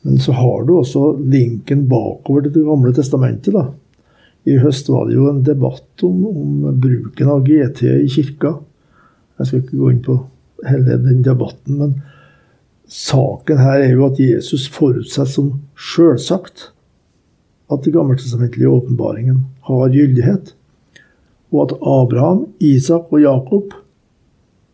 Men 0.07 0.21
så 0.23 0.33
har 0.39 0.65
du 0.65 0.79
også 0.79 1.11
linken 1.21 1.85
bakover 1.91 2.47
til 2.47 2.55
Det 2.55 2.65
gamle 2.65 2.95
testamentet. 2.97 3.53
da. 3.53 3.67
I 4.47 4.59
høst 4.63 4.89
var 4.93 5.09
det 5.09 5.17
jo 5.17 5.27
en 5.31 5.43
debatt 5.47 6.05
om, 6.07 6.23
om 6.31 6.81
bruken 6.81 7.31
av 7.33 7.43
GT 7.47 7.83
i 8.05 8.11
kirka. 8.11 8.55
Jeg 9.41 9.49
skal 9.49 9.63
ikke 9.63 9.81
gå 9.81 9.91
inn 9.93 10.05
på 10.05 10.21
hele 10.67 10.99
den 11.03 11.25
debatten, 11.27 11.81
men 11.81 11.97
saken 12.87 13.59
her 13.59 13.83
er 13.83 13.97
jo 13.97 14.07
at 14.07 14.21
Jesus 14.23 14.69
forutsetter 14.71 15.33
som 15.33 15.51
sjølsagt 15.75 16.71
at 17.67 17.83
den 17.83 17.97
gammeltestamentlige 17.97 18.71
åpenbaringen 18.71 19.43
har 19.67 19.91
gyldighet, 19.91 20.55
og 21.51 21.65
at 21.65 21.77
Abraham, 21.83 22.47
Isak 22.63 23.11
og 23.11 23.23
Jakob 23.23 23.75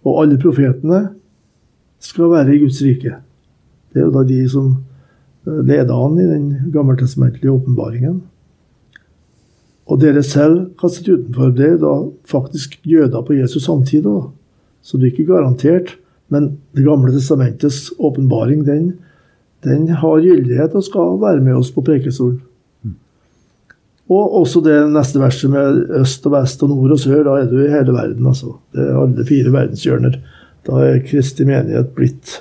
og 0.04 0.18
alle 0.20 0.38
profetene 0.40 1.02
skal 2.02 2.32
være 2.32 2.56
i 2.56 2.60
Guds 2.60 2.82
rike. 2.84 3.16
Det 3.92 4.02
er 4.02 4.08
jo 4.08 4.14
da 4.14 4.24
de 4.28 4.40
som 4.50 4.72
leda 5.46 5.64
leder 5.66 5.94
an 5.96 6.18
i 6.20 6.28
den 6.28 6.72
gammeltestamentlige 6.74 7.50
åpenbaringen. 7.52 8.20
Og 9.92 10.00
dere 10.00 10.22
selv 10.24 10.70
kastet 10.80 11.10
utenfor. 11.12 11.50
Det 11.56 11.74
da 11.82 11.96
faktisk 12.28 12.78
jøder 12.88 13.24
på 13.26 13.36
Jesus 13.36 13.66
samtid. 13.66 14.06
Også. 14.08 14.30
Så 14.82 14.98
det 14.98 15.08
er 15.08 15.12
ikke 15.12 15.32
garantert. 15.34 15.96
Men 16.32 16.58
Det 16.72 16.84
gamle 16.86 17.12
testamentets 17.12 17.90
åpenbaring, 17.98 18.64
den, 18.64 18.94
den, 19.64 19.88
har 19.88 20.22
gyldighet 20.24 20.72
og 20.74 20.84
skal 20.84 21.18
være 21.20 21.42
med 21.44 21.58
oss 21.58 21.70
på 21.70 21.84
prekestolen. 21.84 22.40
Og 24.12 24.32
også 24.40 24.60
det 24.64 24.78
neste 24.92 25.20
verset 25.20 25.50
med 25.52 25.84
øst 26.00 26.26
og 26.26 26.32
vest 26.34 26.62
og 26.64 26.72
nord 26.72 26.96
og 26.96 27.00
sør. 27.00 27.22
Da 27.28 27.36
er 27.40 27.50
du 27.50 27.60
i 27.60 27.70
hele 27.70 27.92
verden, 27.92 28.26
altså. 28.26 28.56
Det 28.72 28.80
er 28.80 28.98
alle 28.98 29.26
fire 29.28 29.52
verdenshjørner. 29.52 30.18
Da 30.66 30.80
er 30.88 31.04
Kristi 31.06 31.44
menighet 31.44 31.92
blitt 31.96 32.40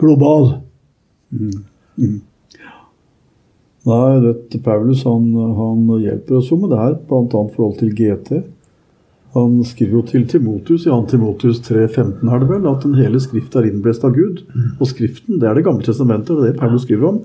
global. 0.00 0.54
Mm. 1.30 1.64
Mm. 1.96 2.20
Nei, 3.88 4.20
vet, 4.22 4.56
Paulus 4.62 5.02
han, 5.08 5.32
han, 5.34 5.86
hjelper 5.98 6.38
oss 6.38 6.50
jo 6.52 6.58
med 6.62 6.70
det 6.70 6.78
her, 6.78 6.98
bl.a. 7.08 7.46
forhold 7.54 7.80
til 7.80 7.90
GT. 7.98 8.44
Han 9.32 9.62
skriver 9.64 9.96
jo 9.96 10.02
til 10.06 10.26
Timotus 10.28 10.84
i 10.84 10.90
2. 10.92 10.98
Timotus 11.08 11.62
3,15 11.64 12.28
er 12.28 12.42
det 12.42 12.48
vel, 12.50 12.66
at 12.68 12.84
den 12.84 12.98
hele 13.00 13.20
skrift 13.20 13.56
er 13.56 13.66
innblest 13.66 14.04
av 14.04 14.12
Gud. 14.14 14.42
Og 14.76 14.90
Skriften, 14.90 15.40
det 15.40 15.48
er 15.48 15.56
Det 15.56 15.64
gamle 15.64 15.82
testamentet, 15.82 16.36
det 16.36 16.50
er 16.50 16.52
det 16.52 16.60
Paulus 16.60 16.84
skriver 16.84 17.08
om. 17.08 17.22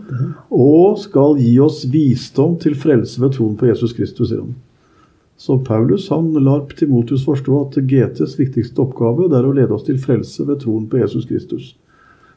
Og 0.49 0.97
skal 1.03 1.35
gi 1.41 1.51
oss 1.59 1.83
visdom 1.91 2.55
til 2.63 2.77
frelse 2.79 3.21
ved 3.21 3.35
troen 3.35 3.57
på 3.59 3.67
Jesus 3.67 3.93
Kristus, 3.93 4.31
sier 4.31 4.45
han. 4.45 4.55
Så 5.37 5.59
Paulus 5.61 6.07
han 6.09 6.31
lar 6.41 6.63
Timotus 6.79 7.25
forstå 7.27 7.59
at 7.67 7.75
GTs 7.91 8.39
viktigste 8.39 8.81
oppgave 8.81 9.27
det 9.29 9.37
er 9.37 9.45
å 9.45 9.53
lede 9.53 9.75
oss 9.75 9.85
til 9.85 9.99
frelse 10.01 10.47
ved 10.47 10.63
troen 10.63 10.87
på 10.89 11.03
Jesus 11.03 11.27
Kristus. 11.29 11.75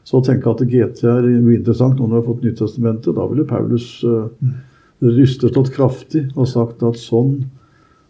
Så 0.07 0.19
å 0.19 0.25
tenke 0.25 0.49
at 0.49 0.63
GT 0.65 1.05
er 1.05 1.25
uinteressant 1.27 1.99
nå 1.99 2.07
når 2.07 2.13
vi 2.13 2.19
har 2.19 2.27
fått 2.27 2.45
Nytestamentet, 2.45 3.15
da 3.15 3.25
ville 3.29 3.47
Paulus 3.47 3.87
uh, 4.03 4.27
rystet 5.01 5.57
oss 5.57 5.73
kraftig 5.73 6.27
og 6.35 6.49
sagt 6.49 6.83
at 6.85 6.99
sånn 6.99 7.43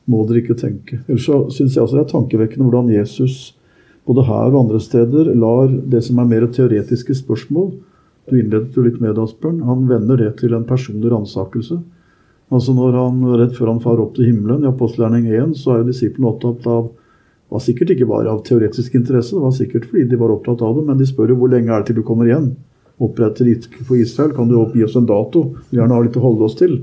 må 0.10 0.24
dere 0.28 0.42
ikke 0.42 0.58
tenke. 0.60 1.02
Ellers 1.08 1.28
så 1.28 1.44
syns 1.54 1.76
jeg 1.76 1.84
også 1.84 2.00
det 2.00 2.06
er 2.06 2.14
tankevekkende 2.14 2.68
hvordan 2.68 2.92
Jesus 2.94 3.54
både 4.10 4.26
her 4.26 4.50
og 4.50 4.64
andre 4.64 4.80
steder 4.82 5.30
lar 5.38 5.70
det 5.70 6.02
som 6.06 6.20
er 6.20 6.30
mer 6.30 6.48
teoretiske 6.50 7.16
spørsmål 7.22 7.72
Du 8.30 8.38
innledet 8.38 8.76
jo 8.78 8.84
litt 8.86 9.00
med 9.02 9.16
det, 9.16 9.24
Asbjørn. 9.24 9.64
Han 9.66 9.88
vender 9.90 10.20
det 10.22 10.30
til 10.40 10.54
en 10.54 10.64
personlig 10.64 11.10
ransakelse. 11.12 11.80
Altså 12.54 12.74
når 12.78 12.96
han, 12.96 13.22
Rett 13.40 13.56
før 13.58 13.72
han 13.74 13.82
farer 13.84 14.04
opp 14.04 14.14
til 14.16 14.30
himmelen, 14.30 14.64
i 14.64 14.70
apostelgjerning 14.70 15.26
1, 15.32 15.56
så 15.58 15.74
er 15.74 15.82
jo 15.82 15.88
disiplene 15.90 16.30
opptatt 16.30 16.68
av 16.70 16.92
var 17.52 17.64
sikkert 17.64 17.94
ikke 17.94 18.08
bare 18.08 18.32
av 18.32 18.44
teoretisk 18.48 18.94
interesse, 18.96 19.36
det 19.36 19.44
var 19.44 19.56
sikkert 19.56 19.88
fordi 19.90 20.06
de 20.08 20.20
var 20.20 20.32
opptatt 20.32 20.62
av 20.64 20.78
det, 20.78 20.86
men 20.88 21.00
de 21.00 21.08
spør 21.10 21.34
jo 21.34 21.42
hvor 21.42 21.52
lenge 21.52 21.72
er 21.72 21.82
det 21.82 21.92
til 21.92 22.00
du 22.00 22.06
kommer 22.08 22.30
igjen? 22.30 22.54
Oppretter 23.02 23.48
riket 23.50 23.82
for 23.88 23.98
Israel, 24.00 24.32
kan 24.38 24.48
du 24.48 24.56
gi 24.76 24.86
oss 24.86 24.96
en 24.96 25.10
dato? 25.10 25.50
Vi 25.72 25.80
gjerne 25.80 25.98
ha 25.98 26.06
litt 26.06 26.20
å 26.20 26.24
holde 26.24 26.48
oss 26.48 26.56
til. 26.60 26.78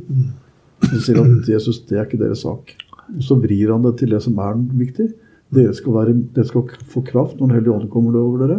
Så 0.85 1.01
sier 1.07 1.21
han 1.21 1.39
at 1.39 1.49
Jesus, 1.49 1.81
det 1.89 1.97
er 1.97 2.05
ikke 2.05 2.21
deres 2.21 2.43
sak. 2.45 2.75
Og 3.15 3.23
så 3.25 3.39
vrir 3.41 3.73
han 3.73 3.87
det 3.87 3.95
til 4.01 4.13
det 4.13 4.21
som 4.25 4.37
er 4.43 4.59
viktig. 4.83 5.09
Dere 5.55 5.73
skal, 5.77 5.95
være, 5.95 6.17
dere 6.37 6.49
skal 6.51 6.67
få 6.93 7.01
kraft 7.07 7.39
når 7.39 7.47
Den 7.47 7.57
hellige 7.57 7.77
ånd 7.77 7.89
kommer 7.93 8.19
over 8.21 8.45
dere. 8.45 8.59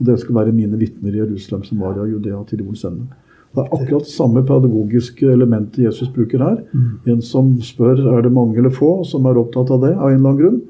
Og 0.00 0.08
dere 0.08 0.22
skal 0.22 0.38
være 0.38 0.54
mine 0.56 0.78
vitner 0.80 1.12
i 1.12 1.20
Jerusalem, 1.20 1.66
Samaria, 1.68 2.06
Judea 2.08 2.40
til 2.48 2.62
jordens 2.62 2.86
ende. 2.88 3.10
Det 3.52 3.60
er 3.60 3.74
akkurat 3.76 4.08
samme 4.08 4.40
pedagogiske 4.48 5.28
elementet 5.28 5.84
Jesus 5.84 6.08
bruker 6.14 6.40
her. 6.40 6.62
En 7.04 7.20
som 7.20 7.52
spør 7.60 8.00
er 8.16 8.22
det 8.24 8.32
mange 8.32 8.56
eller 8.56 8.72
få 8.72 9.02
som 9.04 9.26
er 9.28 9.36
opptatt 9.36 9.70
av 9.74 9.82
det 9.84 9.92
av 9.92 10.08
en 10.08 10.16
eller 10.16 10.30
annen 10.30 10.40
grunn. 10.40 10.62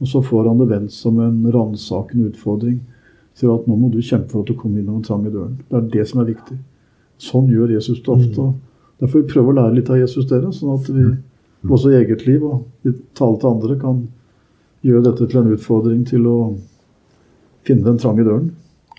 Og 0.00 0.08
så 0.08 0.22
får 0.24 0.48
han 0.48 0.60
det 0.60 0.70
vendt 0.70 0.94
som 0.96 1.18
en 1.20 1.42
ransakende 1.52 2.30
utfordring 2.30 2.78
til 3.40 3.52
at 3.52 3.66
nå 3.68 3.76
må 3.76 3.90
du 3.92 4.00
kjempe 4.00 4.32
for 4.32 4.42
at 4.42 4.50
du 4.50 4.56
kommer 4.56 4.80
inn 4.80 4.86
gjennom 4.86 5.00
den 5.00 5.08
trange 5.08 5.32
døren. 5.32 5.58
Det 5.68 5.76
er 5.76 5.90
det 5.94 6.06
som 6.08 6.22
er 6.22 6.30
viktig. 6.32 6.56
Sånn 7.20 7.50
gjør 7.52 7.74
Jesus 7.76 8.00
det 8.00 8.14
ofte. 8.14 8.46
Derfor 9.00 9.18
får 9.18 9.24
vi 9.24 9.32
prøve 9.32 9.52
å 9.52 9.58
lære 9.58 9.76
litt 9.76 9.92
av 9.92 10.00
Jesus 10.00 10.28
dere, 10.28 10.52
sånn 10.52 10.74
at 10.76 10.88
vi 10.92 11.04
også 11.68 11.92
i 11.92 12.00
eget 12.00 12.24
liv 12.26 12.44
og 12.44 12.88
i 12.88 12.94
tale 13.16 13.40
til 13.40 13.50
andre 13.50 13.76
kan 13.80 14.00
gjøre 14.86 15.04
dette 15.10 15.28
til 15.28 15.42
en 15.42 15.54
utfordring 15.54 16.02
til 16.08 16.26
å 16.28 16.36
finne 17.68 17.84
den 17.84 18.00
trange 18.00 18.24
døren. 18.24 18.50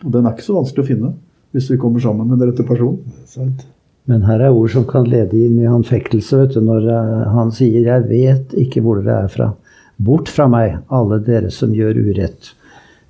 Og 0.06 0.14
den 0.14 0.26
er 0.26 0.36
ikke 0.36 0.48
så 0.48 0.58
vanskelig 0.60 0.86
å 0.86 0.90
finne 0.90 1.14
hvis 1.52 1.70
vi 1.74 1.80
kommer 1.82 2.02
sammen 2.04 2.30
med 2.30 2.40
den 2.40 2.52
rette 2.52 2.66
personen. 2.66 3.02
Men 4.10 4.24
her 4.26 4.42
er 4.42 4.56
ord 4.56 4.72
som 4.74 4.86
kan 4.90 5.10
lede 5.10 5.38
inn 5.38 5.60
i 5.62 5.70
anfektelse, 5.70 6.40
vet 6.42 6.56
du, 6.56 6.62
når 6.66 6.88
eh, 6.90 7.26
han 7.36 7.52
sier 7.54 7.82
'Jeg 7.86 8.08
vet 8.10 8.56
ikke 8.58 8.82
hvor 8.82 9.02
dere 9.02 9.26
er 9.26 9.30
fra'. 9.30 9.52
Bort 10.02 10.30
fra 10.34 10.48
meg, 10.50 10.80
alle 10.90 11.20
dere 11.26 11.52
som 11.54 11.74
gjør 11.76 12.00
urett. 12.10 12.54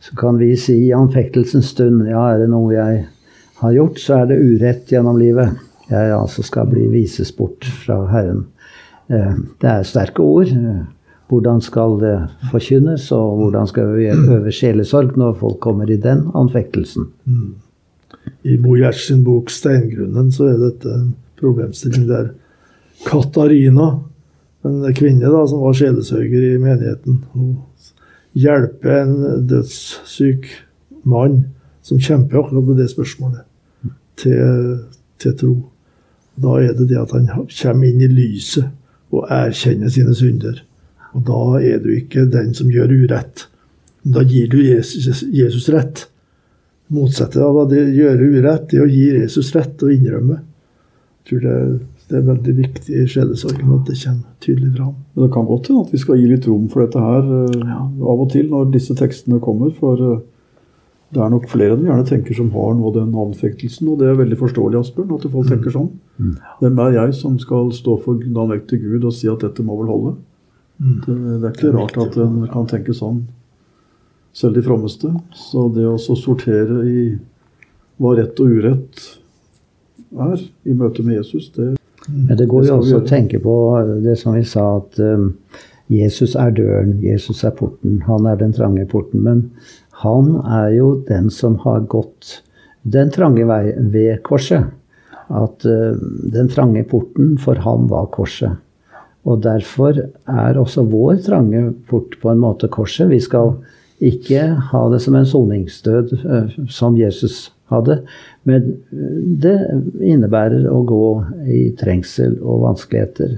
Så 0.02 0.16
kan 0.18 0.40
vi 0.42 0.56
si 0.58 0.76
i 0.88 0.94
anfektelsens 0.98 1.72
stund 1.76 2.08
ja, 2.10 2.24
er 2.34 2.42
det 2.42 2.50
noe 2.52 2.74
jeg 2.74 3.04
har 3.62 3.76
gjort, 3.76 4.00
så 4.02 4.22
er 4.22 4.32
det 4.32 4.40
urett 4.42 4.90
gjennom 4.92 5.20
livet. 5.22 5.54
Jeg 5.92 6.14
altså 6.16 6.44
skal 6.44 6.70
bli 6.72 6.88
vises 6.92 7.32
bort 7.36 7.68
fra 7.84 8.00
Herren. 8.10 8.46
Eh, 9.12 9.36
Det 9.62 9.70
er 9.70 9.88
sterke 9.88 10.24
ord. 10.24 10.52
Hvordan 11.32 11.62
skal 11.64 12.00
det 12.02 12.16
forkynnes, 12.52 13.06
og 13.16 13.38
hvordan 13.40 13.68
skal 13.68 13.94
vi 13.96 14.10
øve 14.12 14.52
sjelesorg 14.52 15.18
når 15.18 15.38
folk 15.40 15.60
kommer 15.64 15.90
i 15.90 15.96
den 15.96 16.26
anfektelsen? 16.36 17.08
I 18.44 18.58
Bo 18.58 18.76
Gjerts 18.76 19.08
sin 19.08 19.24
bok 19.24 19.50
'Steingrunnen' 19.50 20.32
så 20.32 20.50
er 20.50 20.58
dette 20.58 20.90
en 20.92 21.16
problemstilling 21.40 22.08
der 22.10 22.32
Katarina, 23.06 24.00
en 24.68 24.94
kvinne 24.94 25.30
da, 25.32 25.46
som 25.48 25.64
var 25.64 25.78
sjelesørger 25.78 26.48
i 26.54 26.62
menigheten, 26.62 27.22
hun 27.34 27.56
hjelper 28.38 29.02
en 29.02 29.48
dødssyk 29.50 30.48
mann 31.10 31.44
som 31.86 32.00
kjemper 32.00 32.44
akkurat 32.44 32.68
med 32.68 32.82
det 32.82 32.90
spørsmålet, 32.92 33.46
til, 34.22 34.84
til 35.22 35.38
tro. 35.38 35.56
Da 36.42 36.60
er 36.62 36.76
det 36.78 36.92
det 36.92 37.00
at 37.02 37.14
han 37.16 37.28
kommer 37.32 37.88
inn 37.88 38.04
i 38.06 38.12
lyset 38.12 38.70
og 39.12 39.28
erkjenner 39.34 39.92
sine 39.92 40.14
synder. 40.16 40.62
Og 41.18 41.26
da 41.28 41.42
er 41.60 41.82
du 41.84 41.90
ikke 41.92 42.30
den 42.32 42.54
som 42.56 42.72
gjør 42.72 42.94
urett. 43.04 43.48
Da 44.02 44.24
gir 44.24 44.48
du 44.50 44.62
Jesus, 44.64 45.26
Jesus 45.28 45.68
rett. 45.74 46.06
Motsettet 46.92 47.42
av 47.44 47.58
å 47.58 47.66
gjøre 47.72 48.30
urett, 48.38 48.70
det 48.72 48.80
er 48.80 48.86
å 48.86 48.92
gi 48.92 49.10
Jesus 49.18 49.52
rett 49.56 49.84
og 49.84 49.94
innrømme. 49.94 50.40
Jeg 51.22 51.28
tror 51.30 51.44
det, 51.46 51.58
det 52.12 52.20
er 52.20 52.28
veldig 52.28 52.54
viktig 52.58 52.98
i 52.98 53.08
sjelesorgen 53.10 53.72
at 53.78 53.88
det 53.88 53.96
kommer 54.02 54.36
tydelig 54.44 54.74
fram. 54.76 54.96
Men 55.14 55.24
det 55.24 55.32
kan 55.34 55.48
godt 55.48 55.70
hende 55.70 55.86
at 55.86 55.94
vi 55.96 56.02
skal 56.02 56.20
gi 56.20 56.28
litt 56.28 56.48
rom 56.50 56.68
for 56.72 56.84
dette 56.84 57.00
her 57.00 57.30
ja. 57.64 57.80
av 57.88 58.24
og 58.26 58.28
til 58.34 58.50
når 58.52 58.74
disse 58.74 58.96
tekstene 59.00 59.40
kommer. 59.44 59.72
For 59.78 60.04
eh, 60.08 60.20
det 61.16 61.22
er 61.24 61.32
nok 61.32 61.48
flere 61.52 61.76
enn 61.76 61.86
vi 61.86 61.90
gjerne 61.90 62.08
tenker 62.08 62.38
som 62.38 62.52
har 62.56 62.76
nå 62.76 62.92
den 62.96 63.16
anfektelsen. 63.24 63.90
Og 63.92 64.02
det 64.02 64.10
er 64.12 64.20
veldig 64.20 64.40
forståelig, 64.40 64.82
Asbjørn, 64.82 65.16
at 65.16 65.30
folk 65.32 65.52
tenker 65.52 65.76
sånn. 65.76 65.90
Hvem 66.60 66.84
er 66.86 66.98
jeg 66.98 67.16
som 67.20 67.40
skal 67.40 67.72
stå 67.76 67.98
for 68.04 68.28
navnet 68.28 68.68
til 68.70 68.84
Gud 68.84 69.08
og 69.08 69.16
si 69.16 69.32
at 69.32 69.44
dette 69.44 69.66
må 69.68 69.80
vel 69.80 69.92
holde? 69.92 70.16
Det, 70.82 71.16
det 71.16 71.46
er 71.46 71.52
ikke 71.52 71.76
rart 71.76 72.00
at 72.02 72.16
en 72.20 72.40
kan 72.52 72.70
tenke 72.70 72.96
sånn, 72.98 73.26
selv 74.36 74.58
de 74.58 74.64
frommeste. 74.66 75.12
Så 75.38 75.68
det 75.76 75.88
å 75.88 76.00
sortere 76.00 76.84
i 76.88 77.04
hva 78.02 78.16
rett 78.18 78.40
og 78.42 78.56
urett 78.56 79.04
er 80.12 80.42
i 80.68 80.74
møte 80.76 81.04
med 81.06 81.20
Jesus, 81.20 81.52
det 81.56 81.76
Men 82.12 82.38
det 82.38 82.48
går 82.52 82.68
jo 82.68 82.78
også 82.80 83.02
å 83.02 83.08
tenke 83.08 83.40
på 83.42 83.56
det 84.04 84.18
som 84.20 84.36
vi 84.36 84.44
sa, 84.48 84.66
at 84.82 85.00
um, 85.00 85.32
Jesus 85.92 86.36
er 86.40 86.54
døren, 86.56 86.98
Jesus 87.04 87.44
er 87.48 87.56
porten, 87.58 88.00
han 88.08 88.28
er 88.30 88.40
den 88.40 88.54
trange 88.56 88.86
porten. 88.92 89.24
Men 89.26 89.46
han 90.04 90.38
er 90.44 90.72
jo 90.78 90.94
den 91.08 91.30
som 91.34 91.58
har 91.66 91.84
gått 91.92 92.40
den 92.82 93.12
trange 93.14 93.46
vei 93.48 93.76
ved 93.94 94.22
korset. 94.28 94.72
At 95.32 95.68
uh, 95.68 95.96
den 96.34 96.52
trange 96.52 96.84
porten 96.90 97.38
for 97.42 97.60
ham 97.64 97.88
var 97.92 98.12
korset. 98.16 98.60
Og 99.28 99.44
derfor 99.44 100.00
er 100.02 100.58
også 100.58 100.88
vår 100.90 101.22
trange 101.28 101.68
port 101.90 102.18
på 102.22 102.32
en 102.32 102.42
måte 102.42 102.72
korset. 102.74 103.12
Vi 103.12 103.20
skal 103.22 103.54
ikke 104.02 104.48
ha 104.72 104.86
det 104.90 105.02
som 105.04 105.16
en 105.18 105.28
soningsdød 105.30 106.16
uh, 106.24 106.56
som 106.72 106.98
Jesus 106.98 107.52
hadde, 107.72 107.98
men 108.48 108.70
eh, 108.92 109.18
det 109.44 109.58
innebærer 110.00 110.68
å 110.70 110.84
gå 110.88 111.06
i 111.48 111.64
trengsel 111.80 112.38
og 112.42 112.66
vanskeligheter. 112.68 113.38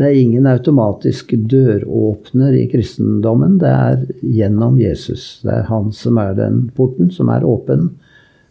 Det 0.00 0.06
er 0.06 0.16
ingen 0.16 0.46
automatisk 0.48 1.34
døråpner 1.50 2.54
i 2.56 2.66
kristendommen. 2.72 3.58
Det 3.60 3.68
er 3.68 4.04
gjennom 4.24 4.78
Jesus. 4.80 5.42
Det 5.44 5.52
er 5.58 5.66
han 5.68 5.90
som 5.92 6.16
er 6.22 6.38
den 6.38 6.62
porten, 6.76 7.10
som 7.12 7.28
er 7.28 7.44
åpen. 7.44 7.90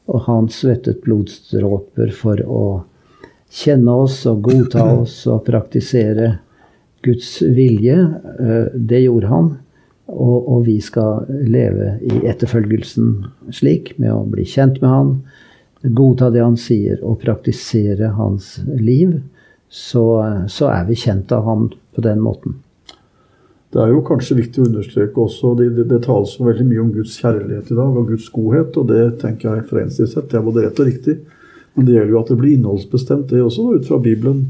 Og 0.10 0.28
han 0.28 0.50
svettet 0.54 1.02
blodstråper 1.06 2.14
for 2.14 2.44
å 2.46 2.66
kjenne 3.50 3.96
oss 4.04 4.20
og 4.30 4.44
godta 4.46 4.86
oss 5.00 5.24
og 5.30 5.42
praktisere 5.48 6.36
Guds 7.06 7.40
vilje. 7.42 7.98
Eh, 7.98 8.70
Det 8.74 9.02
gjorde 9.08 9.34
han. 9.34 9.50
Og, 10.10 10.38
og 10.50 10.64
vi 10.66 10.80
skal 10.82 11.28
leve 11.30 12.00
i 12.02 12.24
etterfølgelsen 12.30 13.12
slik, 13.54 13.94
med 14.02 14.14
å 14.14 14.24
bli 14.26 14.46
kjent 14.48 14.80
med 14.82 14.90
han, 14.90 15.12
godta 15.96 16.32
det 16.34 16.42
han 16.44 16.58
sier, 16.60 16.98
og 17.06 17.22
praktisere 17.22 18.10
hans 18.18 18.56
liv. 18.82 19.20
Så, 19.70 20.04
så 20.50 20.72
er 20.74 20.88
vi 20.88 20.98
kjent 20.98 21.30
av 21.36 21.46
ham 21.46 21.70
på 21.94 22.02
den 22.02 22.24
måten. 22.26 22.58
Det 23.70 23.84
er 23.84 23.92
jo 23.94 24.00
kanskje 24.02 24.40
viktig 24.40 24.64
å 24.64 24.68
understreke 24.72 25.22
også, 25.22 25.52
det, 25.60 25.68
det, 25.78 25.84
det 25.92 26.00
tales 26.08 26.32
jo 26.40 26.48
veldig 26.48 26.66
mye 26.66 26.82
om 26.82 26.94
Guds 26.96 27.20
kjærlighet 27.22 27.70
i 27.70 27.78
dag, 27.78 28.00
og 28.02 28.08
Guds 28.10 28.30
godhet, 28.34 28.80
og 28.82 28.88
det 28.90 29.04
tenker 29.22 29.52
jeg 29.52 29.68
for 29.70 29.82
en 29.84 29.92
sett, 29.94 30.16
det 30.32 30.40
er 30.40 30.48
både 30.48 30.64
rett 30.66 30.82
og 30.82 30.90
riktig. 30.90 31.20
Men 31.78 31.86
det 31.86 31.94
gjelder 31.94 32.16
jo 32.16 32.24
at 32.24 32.32
det 32.32 32.40
blir 32.40 32.56
innholdsbestemt, 32.58 33.30
det 33.30 33.44
også, 33.46 33.68
ut 33.78 33.86
fra 33.86 34.00
Bibelen. 34.02 34.48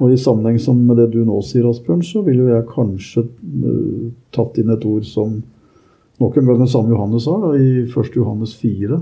Og 0.00 0.14
i 0.14 0.20
sammenheng 0.20 0.58
som 0.62 0.78
med 0.80 0.96
det 0.96 1.10
du 1.12 1.20
nå 1.28 1.38
sier, 1.44 1.66
Asbjørn, 1.68 2.02
så 2.06 2.22
ville 2.24 2.48
jeg 2.48 2.68
kanskje 2.70 3.26
eh, 3.28 4.10
tatt 4.32 4.60
inn 4.60 4.72
et 4.72 4.84
ord 4.88 5.04
som 5.08 5.40
nok 6.20 6.36
en 6.36 6.48
gang 6.48 6.60
den 6.62 6.70
samme 6.70 6.94
Johannes 6.94 7.26
har, 7.28 7.40
da, 7.44 7.52
i 7.56 7.84
1. 7.84 8.14
Johannes 8.16 8.54
4, 8.60 9.00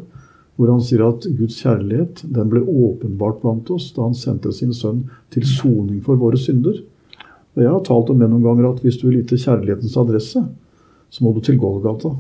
hvor 0.59 0.73
han 0.73 0.83
sier 0.83 1.05
at 1.07 1.27
Guds 1.39 1.59
kjærlighet 1.63 2.25
den 2.35 2.51
ble 2.51 2.65
åpenbart 2.67 3.39
blant 3.45 3.71
oss 3.75 3.93
da 3.95 4.09
han 4.09 4.17
sendte 4.19 4.51
sin 4.55 4.75
sønn 4.75 5.05
til 5.35 5.47
soning 5.47 6.01
for 6.03 6.19
våre 6.19 6.39
synder. 6.41 6.81
Og 7.55 7.63
Jeg 7.63 7.71
har 7.71 7.85
talt 7.87 8.11
om 8.11 8.19
det 8.19 8.31
noen 8.31 8.47
ganger 8.47 8.73
at 8.73 8.83
hvis 8.83 8.99
du 8.99 9.09
vil 9.09 9.21
vite 9.21 9.39
kjærlighetens 9.39 9.97
adresse, 9.99 10.43
så 11.11 11.25
må 11.25 11.33
du 11.35 11.41
til 11.47 11.59
Golgata. 11.63 12.11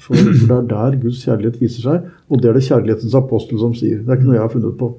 For, 0.00 0.16
for 0.16 0.46
det 0.48 0.56
er 0.56 0.68
der 0.70 0.98
Guds 1.02 1.22
kjærlighet 1.26 1.58
viser 1.60 1.84
seg, 1.84 2.06
og 2.30 2.42
det 2.42 2.50
er 2.50 2.56
det 2.56 2.66
kjærlighetens 2.66 3.16
apostel 3.18 3.60
som 3.60 3.74
sier. 3.76 4.00
Det 4.02 4.08
er 4.08 4.18
ikke 4.18 4.30
noe 4.30 4.38
jeg 4.38 4.46
har 4.46 4.54
funnet 4.54 4.78
på. 4.80 4.94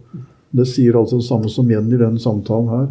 Det 0.52 0.68
sier 0.68 0.98
altså 1.00 1.22
det 1.22 1.28
samme 1.28 1.50
som 1.52 1.70
igjen 1.70 1.90
i 1.94 2.00
den 2.00 2.20
samtalen 2.20 2.70
her. 2.72 2.90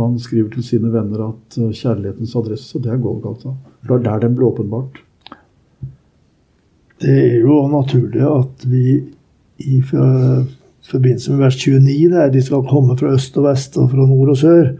Han 0.00 0.18
skriver 0.18 0.50
til 0.54 0.64
sine 0.64 0.92
venner 0.92 1.26
at 1.28 1.58
eh, 1.60 1.72
kjærlighetens 1.76 2.36
adresse, 2.38 2.80
det 2.80 2.92
er 2.92 3.00
Golgata. 3.02 3.54
For 3.86 3.98
det 3.98 4.00
er 4.00 4.06
der 4.08 4.26
den 4.26 4.38
ble 4.38 4.48
åpenbart. 4.48 5.02
Det 7.02 7.12
er 7.18 7.40
jo 7.42 7.64
naturlig 7.68 8.22
at 8.22 8.64
vi 8.70 8.84
i 9.62 9.80
forbindelse 9.82 11.32
med 11.32 11.38
vers 11.38 11.58
29, 11.58 12.10
der 12.10 12.30
de 12.30 12.42
skal 12.42 12.66
komme 12.70 12.96
fra 12.98 13.12
øst 13.16 13.36
og 13.38 13.48
vest 13.48 13.78
og 13.78 13.90
fra 13.90 14.06
nord 14.06 14.32
og 14.34 14.38
sør, 14.38 14.72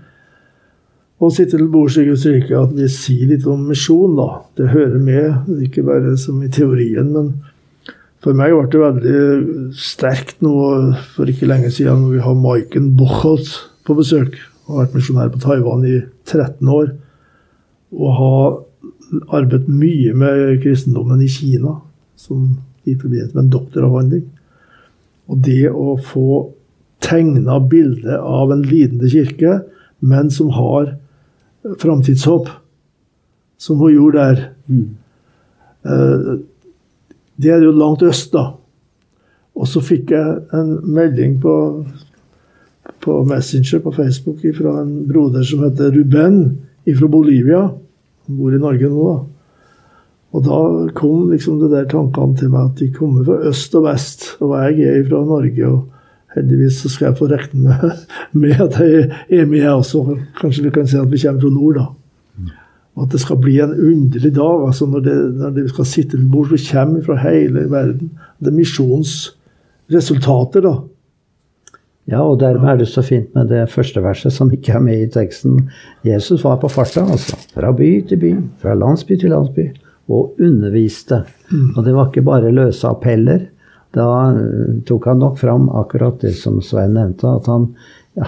og 1.23 1.33
sitte 1.33 1.59
til 1.59 1.69
bords 1.71 1.97
i 1.97 2.07
Guds 2.07 2.25
rike, 2.27 2.55
at 2.59 2.73
vi 2.75 2.89
sier 2.91 3.29
litt 3.31 3.47
om 3.47 3.67
misjon, 3.69 4.17
da. 4.19 4.29
Det 4.59 4.73
hører 4.73 4.99
med, 4.99 5.51
ikke 5.67 5.85
bare 5.87 6.17
som 6.19 6.41
i 6.43 6.51
teorien, 6.51 7.13
men 7.15 7.29
for 8.23 8.39
meg 8.39 8.55
ble 8.55 8.69
det 8.71 8.81
veldig 8.81 9.75
sterkt 9.75 10.43
nå 10.45 10.55
for 11.17 11.31
ikke 11.31 11.49
lenge 11.51 11.73
siden 11.75 12.05
når 12.05 12.13
vi 12.15 12.25
har 12.27 12.39
Maiken 12.39 12.93
Buchholz 12.99 13.57
på 13.87 13.97
besøk. 13.99 14.37
Han 14.67 14.77
har 14.77 14.85
vært 14.85 14.99
misjonær 14.99 15.33
på 15.35 15.41
Taiwan 15.43 15.83
i 15.89 15.97
13 16.29 16.71
år. 16.71 16.93
Og 17.99 18.15
har 18.19 18.61
arbeidet 19.35 19.69
mye 19.69 20.15
med 20.17 20.61
kristendommen 20.63 21.21
i 21.25 21.31
Kina 21.31 21.81
som 22.17 22.47
i 22.87 22.95
forbindelse 22.95 23.35
med 23.35 23.45
en 23.45 23.53
doktoravhandling. 23.57 24.25
Og 25.31 25.43
det 25.43 25.67
å 25.71 25.97
få 25.99 26.47
tegna 27.03 27.59
bildet 27.59 28.17
av 28.23 28.55
en 28.55 28.63
lidende 28.63 29.11
kirke, 29.11 29.59
men 29.99 30.31
som 30.31 30.55
har 30.55 30.95
framtidshåp, 31.83 32.49
som 33.59 33.83
hun 33.83 33.95
gjorde 33.95 34.23
der. 34.31 34.43
Eh, 35.83 36.33
det 37.43 37.53
er 37.53 37.65
jo 37.65 37.75
langt 37.77 38.03
øst, 38.07 38.33
da. 38.35 38.53
Og 39.59 39.69
så 39.69 39.83
fikk 39.85 40.15
jeg 40.15 40.39
en 40.57 40.79
melding 40.95 41.37
på, 41.43 41.55
på 43.05 43.19
Messenger 43.29 43.83
på 43.85 43.93
Facebook 43.97 44.41
fra 44.57 44.79
en 44.81 45.03
broder 45.09 45.45
som 45.47 45.65
heter 45.67 45.93
Ruben 45.93 46.43
fra 46.87 47.09
Bolivia. 47.09 47.67
Han 48.27 48.39
bor 48.39 48.55
i 48.55 48.61
Norge 48.63 48.89
nå, 48.89 49.07
da. 49.11 49.21
Og 50.33 50.45
da 50.47 50.59
kom 50.97 51.31
liksom 51.31 51.59
det 51.61 51.73
der 51.75 51.89
tankene 51.91 52.39
til 52.39 52.53
meg 52.53 52.71
at 52.71 52.79
de 52.81 52.89
kommer 52.95 53.25
fra 53.27 53.51
øst 53.51 53.75
og 53.77 53.85
vest. 53.85 54.31
Og 54.41 54.55
jeg 54.57 54.87
er 54.89 55.09
fra 55.09 55.21
Norge, 55.29 55.67
og 55.69 56.37
heldigvis 56.37 56.79
så 56.81 56.93
skal 56.93 57.11
jeg 57.11 57.19
få 57.19 57.29
regne 57.29 57.67
med, 57.67 58.07
med 58.45 58.63
at 58.65 58.79
jeg 58.81 59.11
er 59.29 59.47
med, 59.47 59.59
jeg 59.59 59.73
også. 59.73 60.17
Kanskje 60.41 60.65
vi 60.65 60.73
kan 60.79 60.89
si 60.89 60.97
at 60.97 61.11
vi 61.13 61.21
kommer 61.21 61.45
fra 61.45 61.53
nord, 61.53 61.75
da. 61.77 61.87
At 63.01 63.09
det 63.15 63.21
skal 63.23 63.39
bli 63.41 63.55
en 63.65 63.73
underlig 63.73 64.35
dag 64.37 64.67
altså 64.67 64.85
når, 64.87 65.01
det, 65.07 65.17
når 65.41 65.51
det 65.57 65.65
skal 65.73 65.87
sitte 65.89 66.17
til 66.19 66.33
bord 66.33 66.49
som 66.53 66.67
kommer 66.69 67.01
fra 67.07 67.17
hele 67.23 67.61
verden. 67.73 68.09
Det 68.39 68.49
er 68.53 68.59
misjonsresultater, 68.59 70.61
da. 70.67 70.75
Ja, 72.11 72.25
og 72.27 72.41
dermed 72.41 72.69
er 72.69 72.77
det 72.81 72.89
så 72.91 73.03
fint 73.07 73.31
med 73.37 73.45
det 73.53 73.71
første 73.71 74.03
verset 74.03 74.33
som 74.35 74.51
ikke 74.53 74.73
er 74.75 74.83
med 74.83 75.05
i 75.05 75.11
teksten. 75.15 75.71
Jesus 76.05 76.45
var 76.45 76.57
på 76.61 76.69
farta, 76.73 77.01
altså. 77.07 77.37
Fra 77.55 77.73
by 77.79 77.91
til 78.09 78.19
by, 78.21 78.33
fra 78.61 78.75
landsby 78.75 79.17
til 79.21 79.31
landsby. 79.33 79.69
Og 80.13 80.23
underviste. 80.43 81.23
Og 81.77 81.85
det 81.87 81.95
var 81.95 82.11
ikke 82.11 82.27
bare 82.27 82.51
løse 82.53 82.89
appeller. 82.91 83.41
Da 83.95 84.07
eh, 84.35 84.81
tok 84.89 85.07
han 85.11 85.21
nok 85.23 85.39
fram 85.41 85.69
akkurat 85.79 86.23
det 86.25 86.35
som 86.39 86.61
Svein 86.65 86.95
nevnte, 86.97 87.29
at 87.29 87.49
han, 87.51 87.69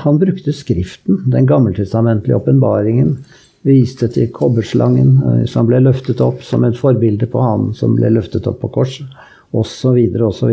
han 0.04 0.20
brukte 0.20 0.52
Skriften, 0.52 1.22
den 1.32 1.48
gammeltestamentlige 1.48 2.36
åpenbaringen. 2.36 3.16
Viste 3.64 4.10
til 4.12 4.28
kobberslangen 4.34 5.14
eh, 5.24 5.44
som 5.50 5.68
ble 5.68 5.80
løftet 5.80 6.20
opp 6.24 6.42
som 6.44 6.66
et 6.66 6.76
forbilde 6.78 7.28
på 7.32 7.40
han 7.40 7.70
som 7.76 7.94
ble 7.96 8.10
løftet 8.12 8.48
opp 8.50 8.60
på 8.60 8.72
korset 8.74 9.22
osv. 9.54 10.00
osv. 10.26 10.52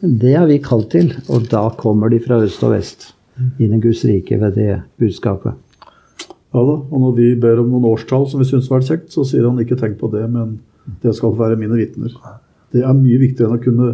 Det 0.00 0.32
er 0.32 0.48
vi 0.48 0.56
kalt 0.64 0.90
til, 0.94 1.12
og 1.28 1.46
da 1.52 1.68
kommer 1.78 2.10
de 2.10 2.20
fra 2.24 2.40
øst 2.42 2.64
og 2.66 2.74
vest 2.74 3.12
inn 3.60 3.76
i 3.76 3.80
Guds 3.82 4.02
rike 4.08 4.38
ved 4.40 4.56
det 4.56 4.80
budskapet. 5.00 5.54
Ja 6.56 6.62
da, 6.64 6.76
og 6.80 7.02
når 7.02 7.16
vi 7.18 7.28
ber 7.40 7.60
om 7.60 7.68
noen 7.68 7.84
årstall 7.90 8.24
som 8.30 8.40
vi 8.40 8.48
syns 8.48 8.70
var 8.72 8.84
kjekt, 8.86 9.10
så 9.12 9.26
sier 9.28 9.44
han 9.44 9.60
ikke 9.60 9.76
tenk 9.76 9.98
på 10.00 10.08
det, 10.14 10.24
men 10.32 10.56
det 11.02 11.12
skal 11.18 11.34
være 11.36 11.58
mine 11.60 11.76
vitner. 11.76 12.14
Det 12.72 12.80
er 12.80 12.96
mye 12.96 13.20
viktigere 13.20 13.52
enn 13.52 13.60
å 13.60 13.64
kunne 13.64 13.90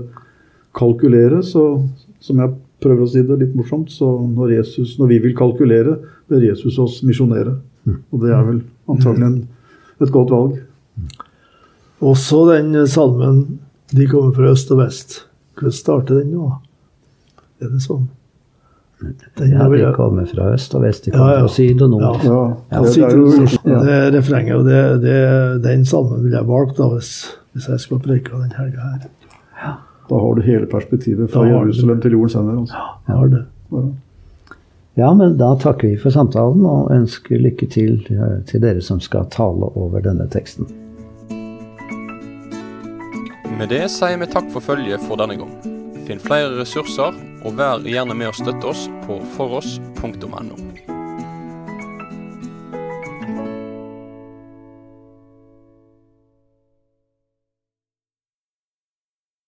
kalkulere, 0.77 1.43
så 1.43 1.83
som 2.23 2.39
jeg 2.39 2.55
prøver 2.83 3.05
å 3.07 3.11
si 3.11 3.23
det 3.27 3.39
litt 3.41 3.55
morsomt, 3.59 3.91
så 3.95 4.09
når, 4.27 4.57
Jesus, 4.59 4.97
når 5.01 5.11
vi 5.15 5.19
vil 5.27 5.37
kalkulere, 5.39 5.97
bør 6.31 6.47
Jesus 6.49 6.79
oss 6.83 7.01
misjonere. 7.07 7.57
Og 8.13 8.23
det 8.23 8.31
er 8.35 8.45
vel 8.47 8.61
antagelig 8.91 9.27
en, 9.27 9.37
et 10.03 10.13
godt 10.15 10.31
valg. 10.35 10.59
Også 12.03 12.45
den 12.51 12.75
salmen 12.91 13.59
'De 13.93 14.07
kommer 14.09 14.33
fra 14.35 14.51
øst 14.55 14.71
og 14.73 14.79
vest'. 14.81 15.21
Hvordan 15.55 15.73
starter 15.73 16.19
den 16.23 16.33
nå? 16.33 16.49
Er 17.61 17.69
det 17.69 17.83
sånn? 17.85 18.09
Den 19.39 19.51
Ja, 19.51 19.59
har 19.65 19.71
de 19.71 19.93
kommer 19.95 20.27
fra 20.31 20.53
øst 20.55 20.75
og 20.75 20.83
vest, 20.83 21.05
de 21.05 21.11
kommer 21.11 21.33
Ja, 21.33 21.39
ja. 21.39 21.47
fra 21.47 21.49
syd 21.49 21.83
og 21.83 21.91
nord. 21.91 22.03
Ja. 22.03 22.19
Ja, 22.23 22.43
Ja, 22.73 22.83
det, 22.83 22.95
det 22.95 23.03
er 23.03 23.17
jo, 23.17 23.83
Det 23.83 23.93
er 23.93 24.11
refrenget, 24.15 24.57
og 24.57 24.65
det, 24.65 25.03
det, 25.03 25.63
den 25.63 25.85
salmen 25.85 26.23
ville 26.23 26.39
jeg 26.39 26.47
valgt 26.49 26.79
da, 26.79 26.89
hvis, 26.95 27.11
hvis 27.53 27.69
jeg 27.69 27.81
skulle 27.81 28.03
preika 28.03 28.39
den 28.39 28.53
helga 28.57 28.81
her. 28.93 29.09
Da 30.09 30.21
har 30.21 30.35
du 30.35 30.43
hele 30.43 30.67
perspektivet 30.67 31.31
fra 31.31 31.45
Da 31.45 31.53
har 31.53 31.65
du 31.65 31.71
det. 31.71 31.77
Jerusalem 31.77 32.01
til 32.01 32.17
jordens 32.17 32.35
ender. 32.35 32.59
Altså. 32.61 32.87
Ja, 33.09 33.17
har 33.17 33.29
det. 33.29 33.45
Ja. 33.73 33.85
Ja, 34.95 35.15
men 35.15 35.39
da 35.39 35.55
takker 35.57 35.89
vi 35.89 35.97
for 35.97 36.13
samtalen 36.13 36.67
og 36.69 36.91
ønsker 36.93 37.41
lykke 37.41 37.67
til 37.73 38.03
eh, 38.13 38.43
til 38.49 38.61
dere 38.61 38.83
som 38.85 39.01
skal 39.01 39.25
tale 39.33 39.71
over 39.73 40.05
denne 40.05 40.29
teksten. 40.29 40.69
Med 43.57 43.73
det 43.73 43.87
sier 43.95 44.21
vi 44.21 44.29
takk 44.29 44.53
for 44.53 44.65
følget 44.65 45.01
for 45.09 45.21
denne 45.21 45.39
gang. 45.41 45.53
Finn 46.05 46.21
flere 46.21 46.53
ressurser, 46.59 47.17
og 47.47 47.57
vær 47.57 47.85
gjerne 47.89 48.17
med 48.19 48.33
å 48.33 48.37
støtte 48.37 48.69
oss 48.69 48.89
på 49.07 49.21
foross.no. 49.37 50.92